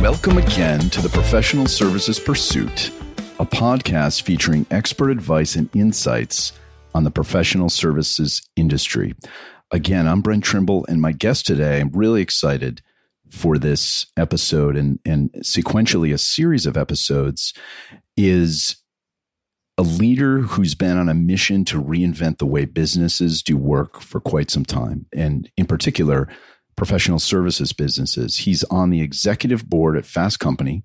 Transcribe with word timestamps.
Welcome 0.00 0.38
again 0.38 0.80
to 0.90 1.02
the 1.02 1.10
Professional 1.10 1.66
Services 1.66 2.18
Pursuit, 2.18 2.90
a 3.38 3.44
podcast 3.44 4.22
featuring 4.22 4.66
expert 4.70 5.10
advice 5.10 5.54
and 5.54 5.68
insights 5.76 6.52
on 6.94 7.04
the 7.04 7.10
professional 7.10 7.68
services 7.68 8.42
industry. 8.56 9.14
Again, 9.70 10.08
I'm 10.08 10.22
Brent 10.22 10.44
Trimble, 10.44 10.86
and 10.88 11.00
my 11.00 11.12
guest 11.12 11.46
today, 11.46 11.80
I'm 11.80 11.90
really 11.90 12.22
excited 12.22 12.80
for 13.28 13.58
this 13.58 14.06
episode 14.16 14.76
and, 14.76 14.98
and 15.04 15.30
sequentially 15.34 16.12
a 16.12 16.18
series 16.18 16.66
of 16.66 16.76
episodes, 16.76 17.52
is 18.16 18.76
a 19.78 19.82
leader 19.82 20.40
who's 20.40 20.74
been 20.74 20.96
on 20.96 21.08
a 21.08 21.14
mission 21.14 21.64
to 21.66 21.80
reinvent 21.80 22.38
the 22.38 22.46
way 22.46 22.64
businesses 22.64 23.42
do 23.42 23.56
work 23.56 24.00
for 24.00 24.20
quite 24.20 24.50
some 24.50 24.64
time. 24.64 25.06
And 25.14 25.50
in 25.56 25.66
particular, 25.66 26.28
professional 26.76 27.18
services 27.18 27.72
businesses. 27.72 28.38
He's 28.38 28.64
on 28.64 28.90
the 28.90 29.02
executive 29.02 29.68
board 29.68 29.96
at 29.96 30.06
Fast 30.06 30.40
Company 30.40 30.84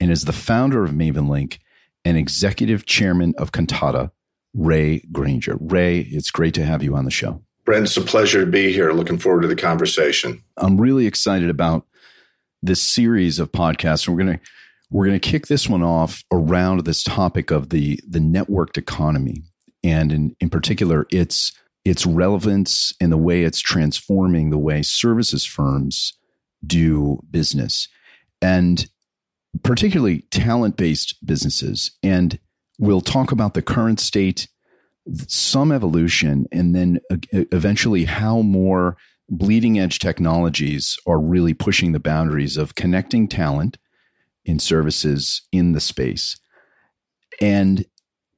and 0.00 0.10
is 0.10 0.24
the 0.24 0.32
founder 0.32 0.84
of 0.84 0.92
MavenLink 0.92 1.58
and 2.04 2.16
executive 2.16 2.86
chairman 2.86 3.34
of 3.38 3.52
Kantata, 3.52 4.10
Ray 4.54 5.00
Grainger. 5.12 5.56
Ray, 5.60 6.00
it's 6.00 6.30
great 6.30 6.54
to 6.54 6.64
have 6.64 6.82
you 6.82 6.94
on 6.94 7.04
the 7.04 7.10
show. 7.10 7.42
Brent, 7.64 7.86
it's 7.86 7.96
a 7.96 8.02
pleasure 8.02 8.44
to 8.44 8.50
be 8.50 8.72
here. 8.72 8.92
Looking 8.92 9.18
forward 9.18 9.42
to 9.42 9.48
the 9.48 9.56
conversation. 9.56 10.42
I'm 10.58 10.80
really 10.80 11.06
excited 11.06 11.48
about 11.48 11.86
this 12.62 12.82
series 12.82 13.38
of 13.38 13.52
podcasts. 13.52 14.06
We're 14.06 14.22
going 14.22 14.38
to 14.38 14.40
we're 14.90 15.06
going 15.06 15.18
to 15.18 15.30
kick 15.30 15.46
this 15.46 15.68
one 15.68 15.82
off 15.82 16.22
around 16.30 16.84
this 16.84 17.02
topic 17.02 17.50
of 17.50 17.70
the 17.70 17.98
the 18.06 18.18
networked 18.18 18.76
economy, 18.76 19.42
and 19.82 20.12
in 20.12 20.36
in 20.40 20.50
particular, 20.50 21.06
its 21.10 21.52
its 21.84 22.06
relevance 22.06 22.92
and 23.00 23.12
the 23.12 23.18
way 23.18 23.42
it's 23.42 23.60
transforming 23.60 24.50
the 24.50 24.58
way 24.58 24.82
services 24.82 25.44
firms 25.44 26.14
do 26.66 27.20
business 27.30 27.88
and 28.40 28.88
particularly 29.62 30.22
talent 30.30 30.76
based 30.76 31.24
businesses. 31.24 31.92
And 32.02 32.38
we'll 32.78 33.00
talk 33.00 33.32
about 33.32 33.54
the 33.54 33.62
current 33.62 34.00
state, 34.00 34.48
some 35.28 35.70
evolution, 35.70 36.46
and 36.50 36.74
then 36.74 37.00
eventually 37.32 38.04
how 38.04 38.42
more 38.42 38.96
bleeding 39.28 39.78
edge 39.78 39.98
technologies 39.98 40.98
are 41.06 41.18
really 41.18 41.54
pushing 41.54 41.92
the 41.92 42.00
boundaries 42.00 42.56
of 42.56 42.74
connecting 42.74 43.28
talent 43.28 43.78
in 44.44 44.58
services 44.58 45.42
in 45.52 45.72
the 45.72 45.80
space. 45.80 46.38
And, 47.40 47.84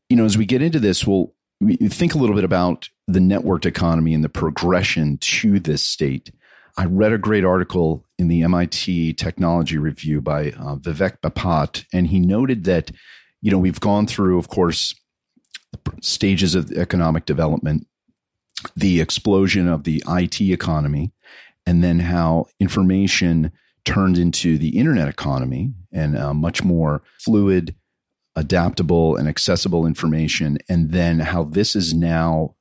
you 0.09 0.17
know, 0.17 0.25
as 0.25 0.39
we 0.39 0.47
get 0.47 0.63
into 0.63 0.79
this, 0.79 1.07
we'll 1.07 1.33
we 1.61 1.77
think 1.77 2.15
a 2.15 2.19
little 2.19 2.37
bit 2.37 2.45
about 2.45 2.89
the 3.07 3.21
networked 3.21 3.67
economy 3.67 4.15
and 4.15 4.25
the 4.25 4.29
progression 4.29 5.19
to 5.19 5.61
this 5.61 5.83
state. 5.83 6.33
I 6.77 6.85
read 6.87 7.13
a 7.13 7.19
great 7.19 7.45
article 7.45 8.05
in 8.19 8.29
the 8.29 8.43
MIT 8.43 9.15
Technology 9.15 9.79
Review 9.79 10.21
by 10.21 10.49
uh, 10.51 10.77
Vivek 10.77 11.19
Bapat, 11.23 11.85
and 11.93 12.09
he 12.09 12.21
noted 12.21 12.65
that, 12.65 12.91
you 13.41 13.51
know, 13.51 13.59
we've 13.59 13.81
gone 13.81 14.07
through, 14.07 14.39
of 14.39 14.49
course, 14.49 14.95
stages 16.03 16.55
of 16.55 16.73
economic 16.73 17.25
development, 17.25 17.87
the 18.75 19.01
explosion 19.01 19.69
of 19.69 19.85
the 19.85 20.03
IT 20.09 20.41
economy, 20.41 21.13
and 21.65 21.83
then 21.83 22.01
how 22.01 22.47
information 22.61 23.53
turned 23.85 24.19
into 24.19 24.59
the 24.59 24.77
internet 24.77 25.09
economy 25.09 25.73
and 25.93 26.19
uh, 26.19 26.35
much 26.35 26.65
more 26.65 27.03
fluid 27.19 27.75
adaptable 28.35 29.17
and 29.17 29.29
accessible 29.29 29.87
information, 29.87 30.59
and 30.69 30.91
then 30.93 31.21
how 31.21 31.43
this 31.45 31.75
is 31.75 31.95
now 31.95 32.56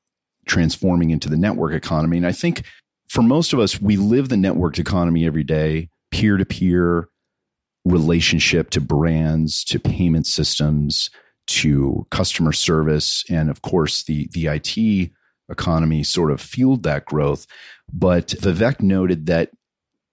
transforming 0.45 1.11
into 1.11 1.29
the 1.29 1.37
network 1.37 1.73
economy. 1.73 2.17
And 2.17 2.27
I 2.27 2.31
think 2.31 2.63
for 3.07 3.21
most 3.21 3.53
of 3.53 3.59
us, 3.59 3.81
we 3.81 3.97
live 3.97 4.29
the 4.29 4.35
networked 4.35 4.79
economy 4.79 5.25
every 5.25 5.43
day, 5.43 5.89
peer 6.11 6.37
to 6.37 6.45
peer 6.45 7.09
relationship 7.85 8.71
to 8.71 8.81
brands, 8.81 9.63
to 9.65 9.79
payment 9.79 10.25
systems, 10.25 11.09
to 11.47 12.07
customer 12.09 12.51
service. 12.51 13.23
And 13.29 13.49
of 13.49 13.61
course, 13.61 14.03
the, 14.03 14.27
the 14.31 14.47
IT 14.47 15.11
economy 15.49 16.03
sort 16.03 16.31
of 16.31 16.41
fueled 16.41 16.83
that 16.83 17.05
growth. 17.05 17.45
But 17.91 18.29
Vivek 18.29 18.81
noted 18.81 19.27
that 19.27 19.51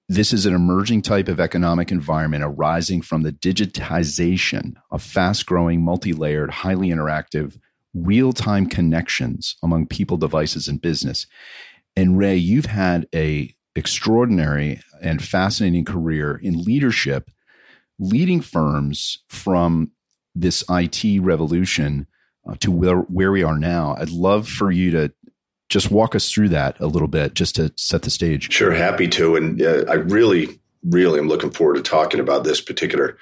this 0.09 0.35
is 0.35 0.45
an 0.45 0.55
emerging 0.55 1.03
type 1.03 1.29
of 1.29 1.41
economic 1.41 1.91
environment 1.91 2.45
arising 2.45 3.01
from 3.01 3.23
the 3.23 3.33
digitization 3.33 4.75
of 4.91 5.03
fast 5.03 5.47
growing, 5.47 5.83
multi 5.83 6.13
layered, 6.13 6.51
highly 6.51 6.89
interactive, 6.89 7.59
real 7.95 8.33
time 8.33 8.67
connections 8.67 9.57
among 9.63 9.87
people, 9.87 10.17
devices, 10.17 10.69
and 10.69 10.81
business. 10.81 11.27
And 11.97 12.19
Ray, 12.19 12.37
you've 12.37 12.67
had 12.67 13.07
a 13.15 13.55
extraordinary 13.75 14.81
and 15.03 15.23
fascinating 15.23 15.85
career 15.85 16.39
in 16.43 16.63
leadership, 16.63 17.31
leading 17.99 18.41
firms 18.41 19.19
from 19.29 19.91
this 20.35 20.65
IT 20.69 21.21
revolution 21.21 22.07
uh, 22.49 22.55
to 22.61 22.71
where, 22.71 22.97
where 22.97 23.33
we 23.33 23.43
are 23.43 23.59
now. 23.59 23.95
I'd 23.99 24.11
love 24.11 24.49
for 24.49 24.71
you 24.71 24.91
to 24.93 25.13
just 25.69 25.91
walk 25.91 26.15
us 26.15 26.31
through 26.31 26.51
that 26.51 26.79
a 26.81 26.87
little 26.87 27.09
bit 27.09 27.35
just 27.35 27.57
to 27.57 27.73
set 27.77 28.03
the 28.03 28.11
stage. 28.11 28.53
Sure, 28.53 28.73
happy 28.73 29.09
to. 29.09 29.37
And 29.37 29.63
uh, 29.63 29.85
I 29.89 29.95
really, 29.95 30.61
really 30.85 31.19
am 31.19 31.29
looking 31.29 31.51
forward 31.51 31.77
to 31.77 31.83
talking 31.83 32.21
about 32.21 32.45
this 32.45 32.61
particular 32.61 33.17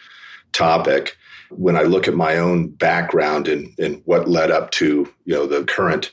topic. 0.52 1.16
When 1.50 1.76
I 1.76 1.82
look 1.82 2.08
at 2.08 2.14
my 2.14 2.38
own 2.38 2.68
background 2.68 3.48
and, 3.48 3.74
and 3.78 4.02
what 4.04 4.28
led 4.28 4.50
up 4.50 4.70
to 4.72 5.12
you 5.24 5.34
know 5.34 5.46
the 5.46 5.64
current 5.64 6.12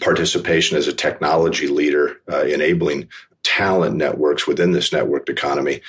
participation 0.00 0.76
as 0.76 0.88
a 0.88 0.92
technology 0.92 1.68
leader, 1.68 2.16
uh, 2.30 2.42
enabling 2.42 3.08
talent 3.44 3.96
networks 3.96 4.46
within 4.46 4.72
this 4.72 4.90
networked 4.90 5.28
economy, 5.28 5.80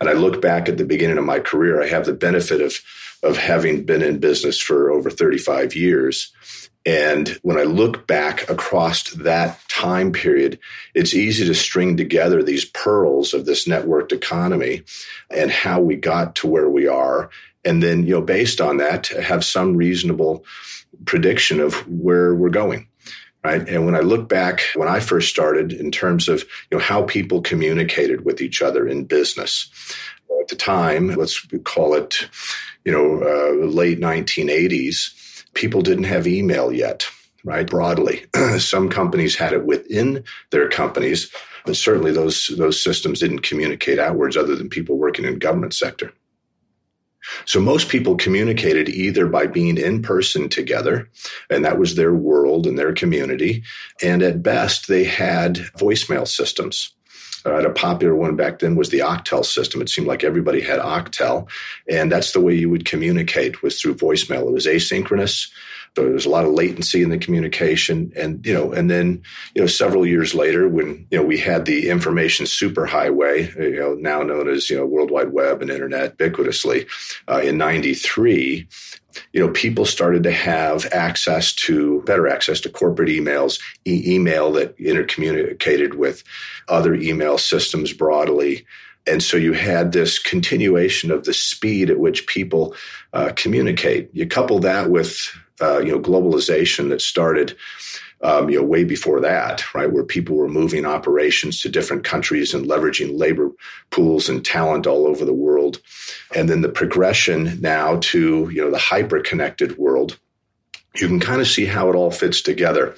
and 0.00 0.08
I 0.08 0.12
look 0.12 0.42
back 0.42 0.68
at 0.68 0.76
the 0.76 0.84
beginning 0.84 1.18
of 1.18 1.24
my 1.24 1.40
career, 1.40 1.82
I 1.82 1.86
have 1.86 2.06
the 2.06 2.12
benefit 2.12 2.60
of 2.60 2.74
of 3.22 3.36
having 3.38 3.84
been 3.84 4.02
in 4.02 4.18
business 4.18 4.60
for 4.60 4.90
over 4.90 5.10
35 5.10 5.74
years 5.74 6.32
and 6.86 7.28
when 7.42 7.58
I 7.58 7.64
look 7.64 8.06
back 8.06 8.48
across 8.48 9.10
that 9.10 9.58
time 9.68 10.12
period, 10.12 10.60
it's 10.94 11.14
easy 11.14 11.44
to 11.44 11.54
string 11.54 11.96
together 11.96 12.42
these 12.42 12.64
pearls 12.64 13.34
of 13.34 13.44
this 13.44 13.66
networked 13.66 14.12
economy 14.12 14.82
and 15.28 15.50
how 15.50 15.80
we 15.80 15.96
got 15.96 16.36
to 16.36 16.46
where 16.46 16.70
we 16.70 16.86
are. 16.86 17.28
And 17.66 17.82
then, 17.82 18.06
you 18.06 18.14
know, 18.14 18.22
based 18.22 18.60
on 18.60 18.76
that, 18.76 19.08
have 19.08 19.44
some 19.44 19.76
reasonable 19.76 20.44
prediction 21.04 21.60
of 21.60 21.74
where 21.88 22.34
we're 22.34 22.48
going. 22.48 22.88
Right. 23.44 23.68
And 23.68 23.86
when 23.86 23.94
I 23.94 24.00
look 24.00 24.28
back 24.28 24.62
when 24.74 24.88
I 24.88 24.98
first 24.98 25.28
started 25.28 25.72
in 25.72 25.92
terms 25.92 26.28
of, 26.28 26.42
you 26.70 26.78
know, 26.78 26.82
how 26.82 27.02
people 27.04 27.42
communicated 27.42 28.24
with 28.24 28.40
each 28.40 28.60
other 28.60 28.88
in 28.88 29.04
business 29.04 29.70
at 30.40 30.48
the 30.48 30.56
time, 30.56 31.08
let's 31.08 31.46
call 31.62 31.94
it, 31.94 32.28
you 32.84 32.90
know, 32.90 33.22
uh, 33.22 33.66
late 33.66 34.00
1980s, 34.00 35.44
people 35.54 35.80
didn't 35.80 36.04
have 36.04 36.26
email 36.26 36.72
yet, 36.72 37.06
right? 37.44 37.68
Broadly, 37.68 38.24
some 38.58 38.88
companies 38.88 39.36
had 39.36 39.52
it 39.52 39.64
within 39.64 40.24
their 40.50 40.68
companies, 40.68 41.30
but 41.64 41.76
certainly 41.76 42.10
those 42.10 42.48
those 42.58 42.82
systems 42.82 43.20
didn't 43.20 43.40
communicate 43.40 44.00
outwards, 44.00 44.36
other 44.36 44.56
than 44.56 44.68
people 44.68 44.98
working 44.98 45.24
in 45.24 45.38
government 45.38 45.74
sector. 45.74 46.12
So 47.44 47.60
most 47.60 47.88
people 47.88 48.16
communicated 48.16 48.88
either 48.88 49.26
by 49.26 49.46
being 49.46 49.78
in 49.78 50.02
person 50.02 50.48
together, 50.48 51.08
and 51.50 51.64
that 51.64 51.78
was 51.78 51.94
their 51.94 52.14
world 52.14 52.66
and 52.66 52.78
their 52.78 52.92
community, 52.92 53.62
and 54.02 54.22
at 54.22 54.42
best 54.42 54.88
they 54.88 55.04
had 55.04 55.56
voicemail 55.76 56.26
systems. 56.26 56.92
Uh, 57.44 57.64
a 57.64 57.70
popular 57.70 58.14
one 58.14 58.34
back 58.34 58.58
then 58.58 58.74
was 58.74 58.90
the 58.90 58.98
Octel 58.98 59.44
system. 59.44 59.80
It 59.80 59.88
seemed 59.88 60.08
like 60.08 60.24
everybody 60.24 60.60
had 60.60 60.80
Octel, 60.80 61.48
and 61.88 62.10
that's 62.10 62.32
the 62.32 62.40
way 62.40 62.54
you 62.54 62.68
would 62.68 62.84
communicate 62.84 63.62
was 63.62 63.80
through 63.80 63.94
voicemail. 63.94 64.48
It 64.48 64.52
was 64.52 64.66
asynchronous. 64.66 65.48
So 65.96 66.02
there 66.02 66.12
was 66.12 66.26
a 66.26 66.30
lot 66.30 66.44
of 66.44 66.52
latency 66.52 67.02
in 67.02 67.08
the 67.08 67.16
communication, 67.16 68.12
and 68.14 68.44
you 68.44 68.52
know, 68.52 68.70
and 68.70 68.90
then 68.90 69.22
you 69.54 69.62
know, 69.62 69.66
several 69.66 70.04
years 70.04 70.34
later, 70.34 70.68
when 70.68 71.06
you 71.10 71.16
know 71.16 71.24
we 71.24 71.38
had 71.38 71.64
the 71.64 71.88
information 71.88 72.44
superhighway, 72.44 73.56
you 73.56 73.80
know, 73.80 73.94
now 73.94 74.22
known 74.22 74.46
as 74.46 74.68
you 74.68 74.76
know 74.76 74.84
World 74.84 75.10
Wide 75.10 75.32
Web 75.32 75.62
and 75.62 75.70
Internet 75.70 76.18
ubiquitously, 76.18 76.86
uh, 77.28 77.40
in 77.42 77.56
'93, 77.56 78.68
you 79.32 79.40
know, 79.40 79.50
people 79.52 79.86
started 79.86 80.22
to 80.24 80.32
have 80.32 80.84
access 80.92 81.54
to 81.54 82.02
better 82.02 82.28
access 82.28 82.60
to 82.60 82.68
corporate 82.68 83.08
emails, 83.08 83.58
e- 83.86 84.02
email 84.06 84.52
that 84.52 84.76
intercommunicated 84.76 85.94
with 85.94 86.24
other 86.68 86.94
email 86.94 87.38
systems 87.38 87.94
broadly. 87.94 88.66
And 89.06 89.22
so 89.22 89.38
you 89.38 89.54
had 89.54 89.92
this 89.92 90.18
continuation 90.18 91.10
of 91.10 91.24
the 91.24 91.32
speed 91.32 91.88
at 91.88 91.98
which 91.98 92.26
people 92.26 92.74
uh, 93.14 93.32
communicate. 93.34 94.10
You 94.12 94.26
couple 94.26 94.58
that 94.58 94.90
with, 94.90 95.16
uh, 95.60 95.78
you 95.78 95.90
know, 95.90 96.00
globalization 96.00 96.88
that 96.90 97.00
started 97.00 97.56
um, 98.22 98.48
you 98.48 98.58
know, 98.58 98.64
way 98.64 98.82
before 98.82 99.20
that, 99.20 99.74
right, 99.74 99.92
where 99.92 100.04
people 100.04 100.36
were 100.36 100.48
moving 100.48 100.86
operations 100.86 101.60
to 101.60 101.68
different 101.68 102.04
countries 102.04 102.54
and 102.54 102.66
leveraging 102.66 103.18
labor 103.18 103.50
pools 103.90 104.28
and 104.28 104.44
talent 104.44 104.86
all 104.86 105.06
over 105.06 105.24
the 105.24 105.34
world, 105.34 105.80
and 106.34 106.48
then 106.48 106.62
the 106.62 106.68
progression 106.68 107.60
now 107.60 107.98
to 108.00 108.48
you 108.50 108.62
know 108.62 108.70
the 108.70 108.78
hyper 108.78 109.20
connected 109.20 109.76
world. 109.76 110.18
You 110.96 111.08
can 111.08 111.20
kind 111.20 111.42
of 111.42 111.46
see 111.46 111.66
how 111.66 111.90
it 111.90 111.94
all 111.94 112.10
fits 112.10 112.40
together. 112.40 112.96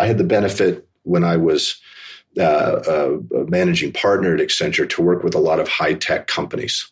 I 0.00 0.06
had 0.06 0.18
the 0.18 0.24
benefit 0.24 0.88
when 1.04 1.22
I 1.22 1.36
was 1.36 1.80
uh, 2.36 2.40
uh, 2.42 3.18
managing 3.30 3.92
partner 3.92 4.34
at 4.34 4.40
Accenture 4.40 4.88
to 4.90 5.02
work 5.02 5.22
with 5.22 5.36
a 5.36 5.40
lot 5.40 5.60
of 5.60 5.68
high 5.68 5.94
tech 5.94 6.26
companies. 6.26 6.90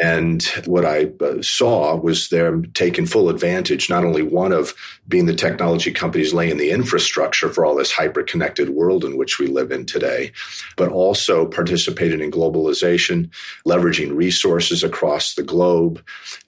And 0.00 0.42
what 0.66 0.84
I 0.84 1.10
uh, 1.20 1.42
saw 1.42 1.96
was 1.96 2.28
them 2.28 2.70
taking 2.72 3.06
full 3.06 3.28
advantage, 3.28 3.88
not 3.88 4.04
only 4.04 4.22
one 4.22 4.52
of 4.52 4.74
being 5.06 5.26
the 5.26 5.34
technology 5.34 5.92
companies 5.92 6.34
laying 6.34 6.56
the 6.56 6.70
infrastructure 6.70 7.48
for 7.48 7.64
all 7.64 7.76
this 7.76 7.92
hyper 7.92 8.22
connected 8.22 8.70
world 8.70 9.04
in 9.04 9.16
which 9.16 9.38
we 9.38 9.46
live 9.46 9.70
in 9.70 9.86
today, 9.86 10.32
but 10.76 10.90
also 10.90 11.46
participating 11.46 12.20
in 12.20 12.30
globalization, 12.30 13.30
leveraging 13.66 14.14
resources 14.14 14.82
across 14.82 15.34
the 15.34 15.42
globe. 15.42 16.02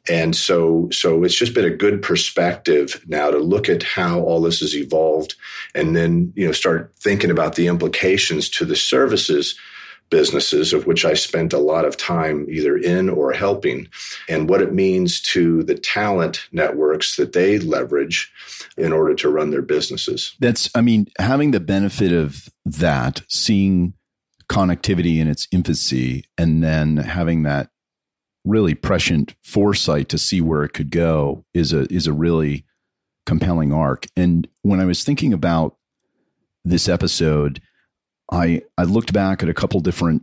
And 0.09 0.35
so, 0.35 0.89
so 0.91 1.23
it's 1.25 1.37
just 1.37 1.55
been 1.55 1.65
a 1.65 1.71
good 1.71 2.03
perspective 2.03 3.03
now 3.07 3.31
to 3.31 3.39
look 3.39 3.69
at 3.69 3.83
how 3.83 4.21
all 4.21 4.41
this 4.41 4.61
has 4.61 4.75
evolved 4.75 5.35
and 5.75 5.97
then, 5.97 6.33
you 6.35 6.47
know, 6.47 6.53
start 6.53 6.93
thinking 6.99 7.31
about 7.31 7.55
the 7.55 7.69
implications 7.69 8.49
to 8.51 8.65
the 8.65 8.77
services 8.77 9.57
businesses, 10.11 10.73
of 10.73 10.87
which 10.87 11.05
I 11.05 11.15
spent 11.15 11.53
a 11.53 11.59
lot 11.59 11.85
of 11.85 11.97
time 11.97 12.47
either 12.51 12.77
in 12.77 13.09
or 13.09 13.33
helping, 13.33 13.89
and 14.29 14.49
what 14.49 14.62
it 14.62 14.75
means 14.75 15.21
to 15.23 15.62
the 15.62 15.75
talent 15.75 16.47
networks 16.53 17.17
that 17.17 17.33
they 17.33 17.59
leverage 17.59 18.33
in 18.77 18.93
order 18.93 19.15
to 19.15 19.29
run 19.29 19.51
their 19.51 19.62
businesses. 19.62 20.35
That's, 20.41 20.71
I 20.75 20.81
mean, 20.81 21.07
having 21.19 21.53
the 21.53 21.61
benefit 21.61 22.12
of 22.12 22.49
that, 22.65 23.23
seeing 23.29 23.95
connectivity 24.49 25.19
in 25.19 25.29
its 25.29 25.47
infancy, 25.53 26.25
and 26.37 26.62
then 26.62 26.97
having 26.97 27.45
that 27.45 27.71
really 28.45 28.75
prescient 28.75 29.35
foresight 29.43 30.09
to 30.09 30.19
see 30.19 30.41
where 30.41 30.65
it 30.65 30.73
could 30.73 30.91
go 30.91 31.45
is 31.55 31.73
a 31.73 31.83
is 31.93 32.07
a 32.07 32.12
really 32.12 32.65
compelling 33.27 33.73
arc. 33.73 34.07
And 34.17 34.49
when 34.62 34.81
I 34.81 34.87
was 34.87 35.05
thinking 35.05 35.33
about 35.33 35.77
this 36.65 36.89
episode, 36.89 37.61
I 38.31 38.62
I 38.79 38.85
looked 38.85 39.12
back 39.12 39.43
at 39.43 39.49
a 39.49 39.55
couple 39.55 39.81
different 39.81 40.23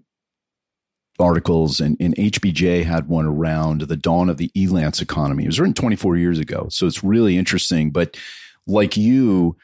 articles 1.19 1.79
and, 1.79 1.97
and 1.99 2.15
HBR 2.15 2.83
had 2.83 3.07
one 3.07 3.25
around 3.25 3.81
the 3.81 3.97
dawn 3.97 4.29
of 4.29 4.37
the 4.37 4.51
Elance 4.55 5.01
economy. 5.01 5.43
It 5.43 5.47
was 5.47 5.59
written 5.59 5.73
24 5.73 6.15
years 6.17 6.39
ago. 6.39 6.67
So 6.69 6.85
it's 6.85 7.03
really 7.03 7.37
interesting. 7.37 7.91
But 7.91 8.17
like 8.67 8.95
you, 8.97 9.57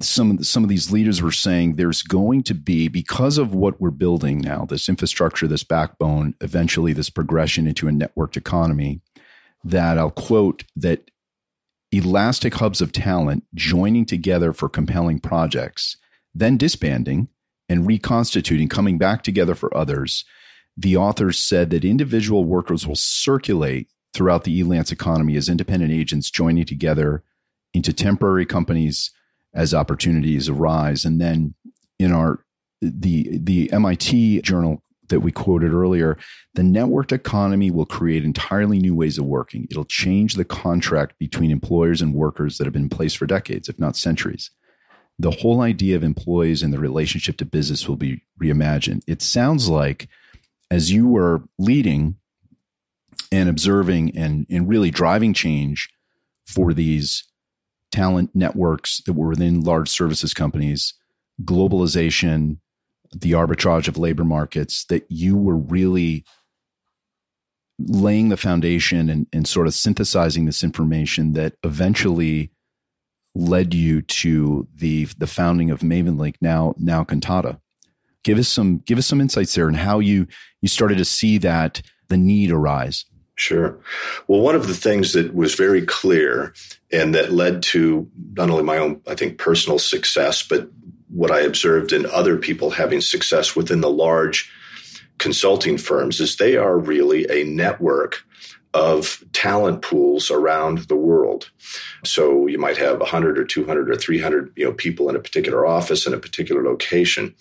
some 0.00 0.42
some 0.42 0.62
of 0.62 0.68
these 0.68 0.90
leaders 0.90 1.22
were 1.22 1.30
saying 1.30 1.74
there's 1.74 2.02
going 2.02 2.42
to 2.44 2.54
be 2.54 2.88
because 2.88 3.38
of 3.38 3.54
what 3.54 3.80
we're 3.80 3.90
building 3.90 4.38
now, 4.38 4.64
this 4.64 4.88
infrastructure, 4.88 5.46
this 5.46 5.64
backbone, 5.64 6.34
eventually 6.40 6.92
this 6.92 7.10
progression 7.10 7.66
into 7.66 7.86
a 7.88 7.92
networked 7.92 8.36
economy. 8.36 9.00
That 9.62 9.96
I'll 9.96 10.10
quote 10.10 10.64
that 10.76 11.10
elastic 11.90 12.54
hubs 12.54 12.80
of 12.80 12.92
talent 12.92 13.44
joining 13.54 14.04
together 14.04 14.52
for 14.52 14.68
compelling 14.68 15.20
projects, 15.20 15.96
then 16.34 16.58
disbanding 16.58 17.28
and 17.68 17.86
reconstituting, 17.86 18.68
coming 18.68 18.98
back 18.98 19.22
together 19.22 19.54
for 19.54 19.74
others, 19.76 20.24
the 20.76 20.96
authors 20.96 21.38
said 21.38 21.70
that 21.70 21.84
individual 21.84 22.44
workers 22.44 22.86
will 22.86 22.96
circulate 22.96 23.88
throughout 24.12 24.44
the 24.44 24.60
Elance 24.60 24.92
economy 24.92 25.36
as 25.36 25.48
independent 25.48 25.92
agents 25.92 26.30
joining 26.30 26.64
together 26.64 27.22
into 27.72 27.92
temporary 27.92 28.46
companies 28.46 29.10
as 29.54 29.74
opportunities 29.74 30.48
arise. 30.48 31.04
And 31.04 31.20
then 31.20 31.54
in 31.98 32.12
our 32.12 32.44
the 32.80 33.38
the 33.38 33.72
MIT 33.72 34.42
journal 34.42 34.82
that 35.08 35.20
we 35.20 35.32
quoted 35.32 35.72
earlier, 35.72 36.16
the 36.54 36.62
networked 36.62 37.12
economy 37.12 37.70
will 37.70 37.86
create 37.86 38.24
entirely 38.24 38.78
new 38.78 38.94
ways 38.94 39.18
of 39.18 39.26
working. 39.26 39.66
It'll 39.70 39.84
change 39.84 40.34
the 40.34 40.44
contract 40.44 41.18
between 41.18 41.50
employers 41.50 42.02
and 42.02 42.14
workers 42.14 42.58
that 42.58 42.64
have 42.64 42.72
been 42.72 42.84
in 42.84 42.88
place 42.88 43.14
for 43.14 43.26
decades, 43.26 43.68
if 43.68 43.78
not 43.78 43.96
centuries 43.96 44.50
the 45.18 45.30
whole 45.30 45.60
idea 45.60 45.96
of 45.96 46.02
employees 46.02 46.62
and 46.62 46.72
the 46.72 46.78
relationship 46.78 47.36
to 47.38 47.44
business 47.44 47.88
will 47.88 47.96
be 47.96 48.22
reimagined. 48.40 49.02
It 49.06 49.22
sounds 49.22 49.68
like 49.68 50.08
as 50.70 50.90
you 50.90 51.06
were 51.06 51.42
leading 51.58 52.16
and 53.30 53.48
observing 53.48 54.16
and, 54.16 54.46
and 54.50 54.68
really 54.68 54.90
driving 54.90 55.32
change 55.32 55.88
for 56.46 56.74
these 56.74 57.24
talent 57.92 58.30
networks 58.34 59.00
that 59.06 59.12
were 59.12 59.28
within 59.28 59.60
large 59.60 59.88
services 59.88 60.34
companies, 60.34 60.94
globalization, 61.44 62.58
the 63.12 63.32
arbitrage 63.32 63.86
of 63.86 63.96
labor 63.96 64.24
markets, 64.24 64.84
that 64.86 65.04
you 65.08 65.36
were 65.36 65.56
really 65.56 66.24
laying 67.78 68.28
the 68.28 68.36
foundation 68.36 69.08
and, 69.08 69.26
and 69.32 69.46
sort 69.46 69.66
of 69.66 69.74
synthesizing 69.74 70.44
this 70.44 70.64
information 70.64 71.32
that 71.32 71.54
eventually 71.62 72.50
led 73.34 73.74
you 73.74 74.02
to 74.02 74.66
the 74.74 75.04
the 75.18 75.26
founding 75.26 75.70
of 75.70 75.80
MavenLink, 75.80 76.36
now 76.40 76.74
now 76.78 77.04
Kantata. 77.04 77.60
Give 78.22 78.38
us 78.38 78.48
some 78.48 78.78
give 78.78 78.98
us 78.98 79.06
some 79.06 79.20
insights 79.20 79.54
there 79.54 79.68
and 79.68 79.76
how 79.76 79.98
you 79.98 80.26
you 80.62 80.68
started 80.68 80.98
to 80.98 81.04
see 81.04 81.38
that 81.38 81.82
the 82.08 82.16
need 82.16 82.50
arise. 82.50 83.04
Sure. 83.36 83.76
Well, 84.28 84.40
one 84.40 84.54
of 84.54 84.68
the 84.68 84.74
things 84.74 85.12
that 85.12 85.34
was 85.34 85.54
very 85.54 85.84
clear 85.84 86.54
and 86.92 87.14
that 87.14 87.32
led 87.32 87.62
to 87.64 88.08
not 88.36 88.48
only 88.48 88.62
my 88.62 88.78
own, 88.78 89.00
I 89.08 89.16
think, 89.16 89.38
personal 89.38 89.80
success, 89.80 90.46
but 90.46 90.68
what 91.08 91.32
I 91.32 91.40
observed 91.40 91.92
in 91.92 92.06
other 92.06 92.36
people 92.36 92.70
having 92.70 93.00
success 93.00 93.56
within 93.56 93.80
the 93.80 93.90
large 93.90 94.50
consulting 95.18 95.78
firms 95.78 96.20
is 96.20 96.36
they 96.36 96.56
are 96.56 96.78
really 96.78 97.26
a 97.28 97.44
network 97.44 98.24
of 98.74 99.22
talent 99.32 99.82
pools 99.82 100.32
around 100.32 100.78
the 100.88 100.96
world. 100.96 101.50
So 102.04 102.48
you 102.48 102.58
might 102.58 102.76
have 102.76 102.98
100 102.98 103.38
or 103.38 103.44
200 103.44 103.88
or 103.88 103.94
300 103.94 104.52
you 104.56 104.64
know, 104.64 104.72
people 104.72 105.08
in 105.08 105.14
a 105.16 105.20
particular 105.20 105.64
office 105.64 106.06
in 106.06 106.12
a 106.12 106.18
particular 106.18 106.62
location. 106.62 107.34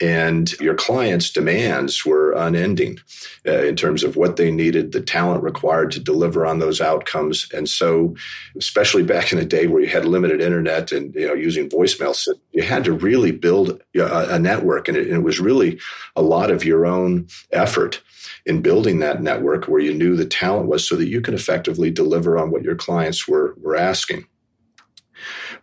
And 0.00 0.52
your 0.60 0.74
clients' 0.74 1.30
demands 1.30 2.04
were 2.04 2.32
unending 2.32 2.98
uh, 3.46 3.62
in 3.62 3.76
terms 3.76 4.02
of 4.02 4.16
what 4.16 4.36
they 4.36 4.50
needed, 4.50 4.90
the 4.90 5.00
talent 5.00 5.44
required 5.44 5.92
to 5.92 6.00
deliver 6.00 6.44
on 6.44 6.58
those 6.58 6.80
outcomes. 6.80 7.48
And 7.52 7.68
so, 7.68 8.16
especially 8.56 9.04
back 9.04 9.32
in 9.32 9.38
the 9.38 9.44
day 9.44 9.68
where 9.68 9.80
you 9.80 9.88
had 9.88 10.04
limited 10.04 10.40
internet 10.40 10.90
and 10.90 11.14
you 11.14 11.28
know 11.28 11.34
using 11.34 11.68
voicemail, 11.68 12.16
you 12.50 12.62
had 12.62 12.84
to 12.84 12.92
really 12.92 13.30
build 13.30 13.80
a, 13.94 14.34
a 14.34 14.38
network, 14.38 14.88
and 14.88 14.96
it, 14.96 15.06
and 15.06 15.18
it 15.18 15.22
was 15.22 15.38
really 15.38 15.78
a 16.16 16.22
lot 16.22 16.50
of 16.50 16.64
your 16.64 16.84
own 16.84 17.28
effort 17.52 18.02
in 18.46 18.62
building 18.62 18.98
that 18.98 19.22
network 19.22 19.66
where 19.66 19.80
you 19.80 19.94
knew 19.94 20.16
the 20.16 20.26
talent 20.26 20.68
was 20.68 20.86
so 20.86 20.96
that 20.96 21.08
you 21.08 21.20
could 21.20 21.34
effectively 21.34 21.90
deliver 21.90 22.38
on 22.38 22.50
what 22.50 22.62
your 22.62 22.74
clients 22.74 23.28
were, 23.28 23.54
were 23.60 23.76
asking. 23.76 24.26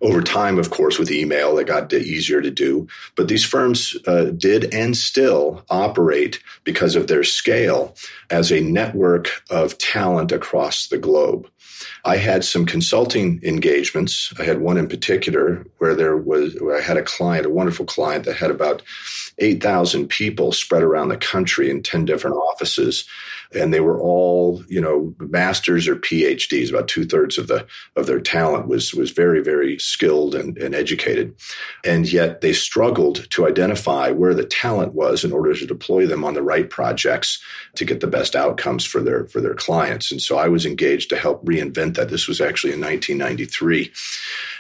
Over 0.02 0.22
time, 0.22 0.58
of 0.58 0.70
course, 0.70 0.98
with 0.98 1.12
email, 1.12 1.58
it 1.58 1.68
got 1.68 1.92
easier 1.92 2.42
to 2.42 2.52
do. 2.52 2.88
But 3.16 3.28
these 3.28 3.44
firms 3.44 3.98
uh, 4.08 4.26
did 4.26 4.74
and 4.74 4.96
still 4.96 5.64
operate 5.70 6.42
because 6.64 6.96
of 6.96 7.08
their 7.08 7.24
scale 7.24 7.96
as 8.30 8.52
a 8.52 8.62
network 8.62 9.30
of 9.50 9.78
talent 9.78 10.32
across 10.32 10.88
the 10.88 10.98
globe. 10.98 11.50
I 12.06 12.18
had 12.18 12.46
some 12.46 12.66
consulting 12.66 13.42
engagements. 13.44 14.34
I 14.40 14.44
had 14.44 14.62
one 14.62 14.78
in 14.78 14.88
particular 14.88 15.66
where 15.78 15.96
there 15.96 16.18
was 16.18 16.56
where 16.60 16.78
I 16.78 16.82
had 16.82 16.98
a 16.98 17.04
client, 17.04 17.46
a 17.46 17.50
wonderful 17.50 17.86
client 17.86 18.26
that 18.26 18.38
had 18.38 18.52
about 18.52 18.82
8,000 19.38 20.08
people 20.08 20.52
spread 20.52 20.84
around 20.84 21.10
the 21.10 21.18
country 21.18 21.70
in 21.70 21.84
10 21.84 22.06
different 22.06 22.38
offices 22.38 23.06
and 23.54 23.74
they 23.74 23.80
were 23.80 24.00
all 24.00 24.64
you 24.68 24.80
know 24.80 25.14
masters 25.20 25.88
or 25.88 25.96
phds 25.96 26.70
about 26.70 26.88
two-thirds 26.88 27.38
of 27.38 27.48
the 27.48 27.66
of 27.96 28.06
their 28.06 28.20
talent 28.20 28.68
was 28.68 28.94
was 28.94 29.12
very 29.12 29.42
very 29.42 29.78
skilled 29.80 30.36
and, 30.36 30.58
and 30.58 30.76
educated. 30.76 31.36
And 31.84 32.12
yet 32.12 32.42
they 32.42 32.54
struggled 32.54 33.30
to 33.32 33.48
identify 33.48 34.12
where 34.12 34.34
the 34.34 34.46
talent 34.46 34.94
was 34.94 35.24
in 35.24 35.32
order 35.32 35.54
to 35.54 35.66
deploy 35.66 36.06
them 36.06 36.24
on 36.24 36.34
the 36.34 36.44
right 36.44 36.70
projects 36.70 37.42
to 37.76 37.86
get 37.86 38.00
the 38.00 38.08
best 38.08 38.36
outcomes 38.36 38.86
for 38.86 39.02
their 39.02 39.28
for 39.28 39.42
their 39.42 39.56
clients. 39.56 40.12
And 40.12 40.22
so 40.22 40.38
i 40.38 40.48
was 40.48 40.66
engaged 40.66 41.10
to 41.10 41.18
help 41.18 41.44
reinvent 41.46 41.96
that. 41.96 42.10
This 42.10 42.28
was 42.28 42.42
actually 42.42 42.74
in 42.74 42.82
1993 42.82 43.92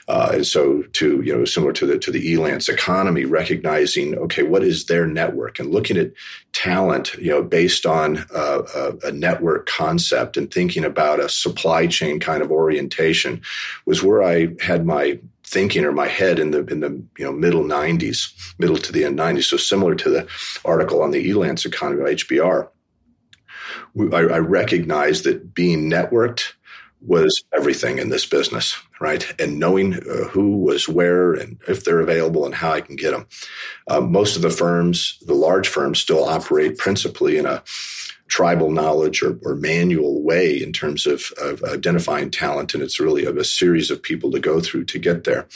uh, 0.09 0.31
and 0.33 0.47
so 0.47 0.81
to, 0.93 1.21
you 1.21 1.37
know, 1.37 1.45
similar 1.45 1.71
to 1.71 1.85
the, 1.85 1.99
to 1.99 2.09
the 2.09 2.33
Elance 2.33 2.67
economy, 2.67 3.25
recognizing, 3.25 4.17
okay, 4.17 4.41
what 4.41 4.63
is 4.63 4.85
their 4.85 5.05
network 5.05 5.59
and 5.59 5.71
looking 5.71 5.97
at 5.97 6.11
talent, 6.51 7.13
you 7.13 7.29
know, 7.29 7.43
based 7.43 7.85
on 7.85 8.17
uh, 8.35 8.63
a, 8.75 9.07
a, 9.09 9.11
network 9.11 9.67
concept 9.67 10.35
and 10.35 10.51
thinking 10.51 10.83
about 10.83 11.19
a 11.19 11.29
supply 11.29 11.85
chain 11.85 12.19
kind 12.19 12.41
of 12.41 12.51
orientation 12.51 13.39
was 13.85 14.01
where 14.01 14.23
I 14.23 14.47
had 14.59 14.83
my 14.83 15.19
thinking 15.43 15.85
or 15.85 15.91
my 15.91 16.07
head 16.07 16.39
in 16.39 16.51
the 16.51 16.65
in 16.65 16.79
the 16.79 16.89
you 17.17 17.25
know 17.25 17.31
middle 17.31 17.63
90s, 17.63 18.33
middle 18.57 18.77
to 18.77 18.91
the 18.91 19.05
end 19.05 19.19
90s. 19.19 19.43
So 19.43 19.57
similar 19.57 19.93
to 19.93 20.09
the 20.09 20.27
article 20.65 21.03
on 21.03 21.11
the 21.11 21.29
Elance 21.29 21.67
economy 21.67 22.01
by 22.01 22.13
HBR. 22.15 22.67
I, 24.11 24.17
I 24.17 24.39
recognized 24.39 25.25
that 25.25 25.53
being 25.53 25.89
networked 25.89 26.53
was 27.01 27.43
everything 27.53 27.97
in 27.97 28.09
this 28.09 28.25
business, 28.25 28.77
right? 28.99 29.25
And 29.39 29.59
knowing 29.59 29.93
uh, 29.93 30.27
who 30.29 30.57
was 30.57 30.89
where 30.89 31.33
and 31.33 31.57
if 31.67 31.83
they're 31.83 32.01
available 32.01 32.45
and 32.45 32.53
how 32.53 32.71
I 32.71 32.81
can 32.81 32.95
get 32.95 33.11
them. 33.11 33.27
Uh, 33.87 34.01
most 34.01 34.35
of 34.35 34.41
the 34.41 34.49
firms, 34.49 35.17
the 35.25 35.33
large 35.33 35.67
firms, 35.67 35.99
still 35.99 36.25
operate 36.25 36.77
principally 36.77 37.37
in 37.37 37.45
a 37.45 37.63
tribal 38.27 38.69
knowledge 38.69 39.23
or, 39.23 39.39
or 39.43 39.55
manual 39.55 40.21
way 40.21 40.61
in 40.61 40.71
terms 40.71 41.07
of, 41.07 41.31
of, 41.41 41.63
identifying 41.63 42.29
talent. 42.29 42.73
And 42.73 42.83
it's 42.83 42.99
really 42.99 43.25
a, 43.25 43.35
a 43.35 43.43
series 43.43 43.89
of 43.89 44.03
people 44.03 44.31
to 44.31 44.39
go 44.39 44.59
through 44.59 44.85
to 44.85 44.99
get 44.99 45.23
there. 45.23 45.47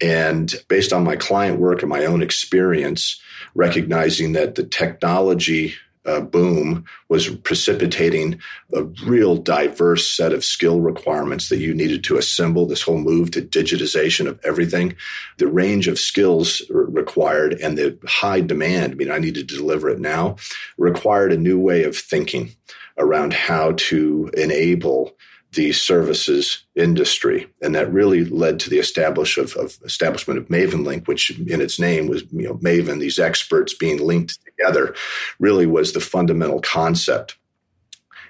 And 0.00 0.52
based 0.68 0.92
on 0.92 1.04
my 1.04 1.16
client 1.16 1.60
work 1.60 1.82
and 1.82 1.88
my 1.88 2.04
own 2.04 2.22
experience, 2.22 3.20
recognizing 3.54 4.32
that 4.32 4.56
the 4.56 4.64
technology 4.64 5.74
uh, 6.08 6.20
boom 6.20 6.84
was 7.08 7.28
precipitating 7.28 8.40
a 8.74 8.82
real 9.04 9.36
diverse 9.36 10.10
set 10.10 10.32
of 10.32 10.44
skill 10.44 10.80
requirements 10.80 11.48
that 11.48 11.58
you 11.58 11.74
needed 11.74 12.02
to 12.04 12.16
assemble. 12.16 12.66
This 12.66 12.82
whole 12.82 12.98
move 12.98 13.30
to 13.32 13.42
digitization 13.42 14.26
of 14.26 14.40
everything, 14.44 14.96
the 15.36 15.46
range 15.46 15.86
of 15.86 15.98
skills 15.98 16.62
required, 16.70 17.54
and 17.54 17.76
the 17.76 17.98
high 18.06 18.40
demand. 18.40 18.92
I 18.92 18.96
mean, 18.96 19.10
I 19.10 19.18
needed 19.18 19.48
to 19.48 19.56
deliver 19.56 19.90
it 19.90 20.00
now, 20.00 20.36
required 20.78 21.32
a 21.32 21.38
new 21.38 21.58
way 21.58 21.84
of 21.84 21.96
thinking 21.96 22.54
around 22.96 23.32
how 23.32 23.72
to 23.76 24.30
enable 24.36 25.14
the 25.52 25.72
services 25.72 26.64
industry. 26.74 27.48
And 27.62 27.74
that 27.74 27.92
really 27.92 28.24
led 28.24 28.60
to 28.60 28.70
the 28.70 28.78
establish 28.78 29.38
of, 29.38 29.54
of, 29.56 29.78
establishment 29.84 30.38
of 30.38 30.48
MavenLink, 30.48 31.08
which 31.08 31.38
in 31.38 31.60
its 31.60 31.78
name 31.78 32.06
was, 32.06 32.22
you 32.30 32.42
know, 32.42 32.54
Maven, 32.56 33.00
these 33.00 33.18
experts 33.18 33.72
being 33.72 33.98
linked 33.98 34.38
together, 34.58 34.94
really 35.38 35.66
was 35.66 35.92
the 35.92 36.00
fundamental 36.00 36.60
concept. 36.60 37.36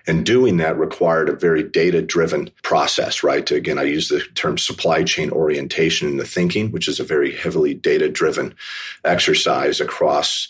And 0.07 0.25
doing 0.25 0.57
that 0.57 0.79
required 0.79 1.29
a 1.29 1.37
very 1.37 1.63
data 1.63 2.01
driven 2.01 2.51
process, 2.63 3.23
right? 3.23 3.49
Again, 3.51 3.79
I 3.79 3.83
use 3.83 4.09
the 4.09 4.21
term 4.35 4.57
supply 4.57 5.03
chain 5.03 5.31
orientation 5.31 6.09
in 6.09 6.17
the 6.17 6.25
thinking, 6.25 6.73
which 6.73 6.89
is 6.89 6.99
a 6.99 7.05
very 7.05 7.35
heavily 7.35 7.75
data 7.75 8.09
driven 8.09 8.55
exercise 9.05 9.81
across 9.81 10.49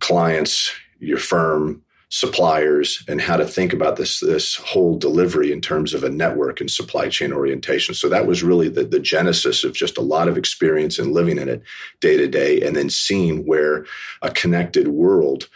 clients, 0.00 0.72
your 0.98 1.18
firm, 1.18 1.84
suppliers 2.16 3.04
and 3.08 3.20
how 3.20 3.36
to 3.36 3.46
think 3.46 3.74
about 3.74 3.96
this 3.96 4.20
this 4.20 4.56
whole 4.56 4.96
delivery 4.96 5.52
in 5.52 5.60
terms 5.60 5.92
of 5.92 6.02
a 6.02 6.08
network 6.08 6.62
and 6.62 6.70
supply 6.70 7.10
chain 7.10 7.30
orientation. 7.30 7.94
So 7.94 8.08
that 8.08 8.26
was 8.26 8.42
really 8.42 8.70
the, 8.70 8.84
the 8.84 8.98
genesis 8.98 9.64
of 9.64 9.74
just 9.74 9.98
a 9.98 10.08
lot 10.14 10.26
of 10.26 10.38
experience 10.38 10.98
in 10.98 11.12
living 11.12 11.36
in 11.36 11.50
it 11.50 11.62
day 12.00 12.16
to 12.16 12.26
day 12.26 12.62
and 12.62 12.74
then 12.74 12.88
seeing 12.88 13.44
where 13.44 13.84
a 14.22 14.30
connected 14.30 14.88
world 14.88 15.50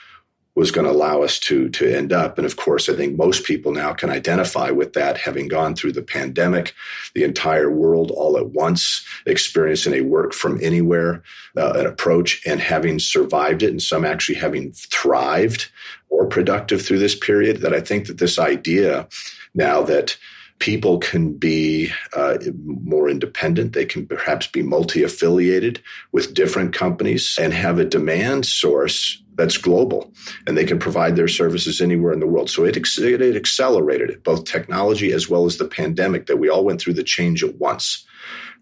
was 0.56 0.70
going 0.70 0.84
to 0.84 0.92
allow 0.92 1.22
us 1.22 1.38
to 1.38 1.68
to 1.70 1.86
end 1.86 2.12
up 2.12 2.36
and 2.36 2.46
of 2.46 2.56
course 2.56 2.88
i 2.88 2.94
think 2.94 3.16
most 3.16 3.44
people 3.44 3.72
now 3.72 3.92
can 3.92 4.10
identify 4.10 4.70
with 4.70 4.92
that 4.94 5.16
having 5.16 5.48
gone 5.48 5.74
through 5.74 5.92
the 5.92 6.02
pandemic 6.02 6.74
the 7.14 7.24
entire 7.24 7.70
world 7.70 8.10
all 8.10 8.36
at 8.36 8.48
once 8.50 9.04
experiencing 9.26 9.94
a 9.94 10.00
work 10.00 10.32
from 10.32 10.58
anywhere 10.62 11.22
uh, 11.56 11.72
an 11.76 11.86
approach 11.86 12.42
and 12.46 12.60
having 12.60 12.98
survived 12.98 13.62
it 13.62 13.70
and 13.70 13.82
some 13.82 14.04
actually 14.04 14.34
having 14.34 14.72
thrived 14.72 15.70
or 16.08 16.26
productive 16.26 16.82
through 16.82 16.98
this 16.98 17.14
period 17.14 17.58
that 17.58 17.72
i 17.72 17.80
think 17.80 18.06
that 18.06 18.18
this 18.18 18.38
idea 18.38 19.08
now 19.54 19.82
that 19.82 20.16
people 20.58 20.98
can 20.98 21.32
be 21.32 21.90
uh, 22.14 22.36
more 22.64 23.08
independent. 23.08 23.72
They 23.72 23.86
can 23.86 24.06
perhaps 24.06 24.46
be 24.46 24.62
multi 24.62 25.02
affiliated 25.02 25.82
with 26.12 26.34
different 26.34 26.74
companies 26.74 27.38
and 27.40 27.54
have 27.54 27.78
a 27.78 27.84
demand 27.84 28.44
source 28.44 29.22
that's 29.40 29.58
global 29.58 30.12
and 30.46 30.56
they 30.56 30.64
can 30.64 30.78
provide 30.78 31.16
their 31.16 31.28
services 31.28 31.80
anywhere 31.80 32.12
in 32.12 32.20
the 32.20 32.26
world. 32.26 32.50
So 32.50 32.64
it, 32.64 32.76
it, 32.76 33.36
accelerated 33.36 34.10
it, 34.10 34.24
both 34.24 34.44
technology 34.44 35.12
as 35.12 35.28
well 35.28 35.46
as 35.46 35.56
the 35.56 35.68
pandemic 35.68 36.26
that 36.26 36.36
we 36.36 36.48
all 36.48 36.64
went 36.64 36.80
through 36.80 36.94
the 36.94 37.02
change 37.02 37.42
at 37.42 37.56
once. 37.56 38.06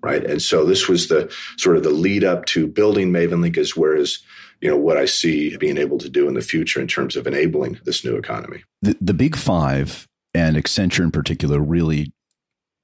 Right. 0.01 0.25
And 0.25 0.41
so 0.41 0.65
this 0.65 0.89
was 0.89 1.09
the 1.09 1.35
sort 1.57 1.77
of 1.77 1.83
the 1.83 1.91
lead 1.91 2.23
up 2.23 2.45
to 2.47 2.69
building 2.69 3.11
MavenLink 3.11 3.59
as 3.59 3.77
whereas 3.77 4.21
you 4.61 4.69
know 4.69 4.77
what 4.77 4.97
I 4.97 5.05
see 5.05 5.57
being 5.57 5.77
able 5.77 5.99
to 5.99 6.09
do 6.09 6.29
in 6.29 6.35
the 6.35 6.41
future 6.41 6.81
in 6.81 6.87
terms 6.87 7.17
of 7.17 7.27
enabling 7.27 7.81
this 7.85 8.05
new 8.05 8.17
economy. 8.17 8.63
The, 8.83 8.97
the 9.01 9.15
big 9.15 9.37
five 9.37 10.07
and 10.35 10.57
Accenture 10.57 11.05
in 11.05 11.11
particular 11.11 11.61
really 11.61 12.13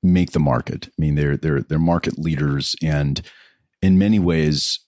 make 0.03 0.33
the 0.33 0.41
market. 0.41 0.89
I 0.89 0.93
mean, 0.99 1.15
they're 1.15 1.37
they're 1.37 1.63
they're 1.63 1.79
market 1.79 2.19
leaders 2.19 2.75
and 2.83 3.21
in 3.83 3.99
many 3.99 4.19
ways 4.19 4.81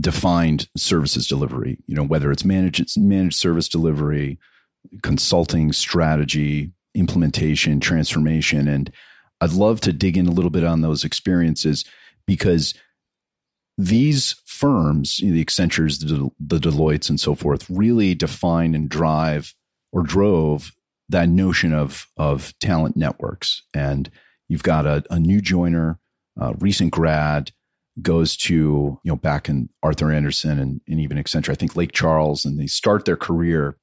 defined 0.00 0.68
services 0.76 1.26
delivery. 1.26 1.78
You 1.86 1.94
know, 1.94 2.04
whether 2.04 2.30
it's 2.30 2.44
managed 2.44 2.98
managed 2.98 3.36
service 3.36 3.68
delivery, 3.68 4.38
consulting, 5.02 5.72
strategy, 5.72 6.72
implementation, 6.94 7.80
transformation, 7.80 8.68
and 8.68 8.92
I'd 9.40 9.52
love 9.52 9.80
to 9.82 9.92
dig 9.92 10.16
in 10.16 10.26
a 10.26 10.32
little 10.32 10.50
bit 10.50 10.64
on 10.64 10.80
those 10.80 11.04
experiences 11.04 11.84
because 12.26 12.74
these 13.76 14.34
firms, 14.44 15.20
you 15.20 15.28
know, 15.28 15.34
the 15.34 15.44
Accentures, 15.44 16.00
the, 16.00 16.28
the 16.40 16.58
Deloittes, 16.58 17.08
and 17.08 17.20
so 17.20 17.36
forth, 17.36 17.70
really 17.70 18.14
define 18.14 18.74
and 18.74 18.88
drive 18.88 19.54
or 19.92 20.02
drove 20.02 20.72
that 21.08 21.28
notion 21.28 21.72
of 21.72 22.08
of 22.16 22.52
talent 22.58 22.96
networks. 22.96 23.62
And 23.72 24.10
you've 24.48 24.62
got 24.62 24.86
a, 24.86 25.04
a 25.10 25.18
new 25.18 25.40
joiner, 25.40 25.98
a 26.36 26.54
recent 26.54 26.92
grad, 26.92 27.52
goes 28.00 28.36
to 28.36 28.54
you 28.54 29.00
know 29.04 29.16
back 29.16 29.48
in 29.48 29.68
Arthur 29.82 30.12
Andersen 30.12 30.58
and, 30.58 30.80
and 30.86 31.00
even 31.00 31.18
Accenture, 31.18 31.50
I 31.50 31.54
think 31.54 31.76
Lake 31.76 31.92
Charles, 31.92 32.44
and 32.44 32.58
they 32.58 32.66
start 32.66 33.04
their 33.04 33.16
career 33.16 33.76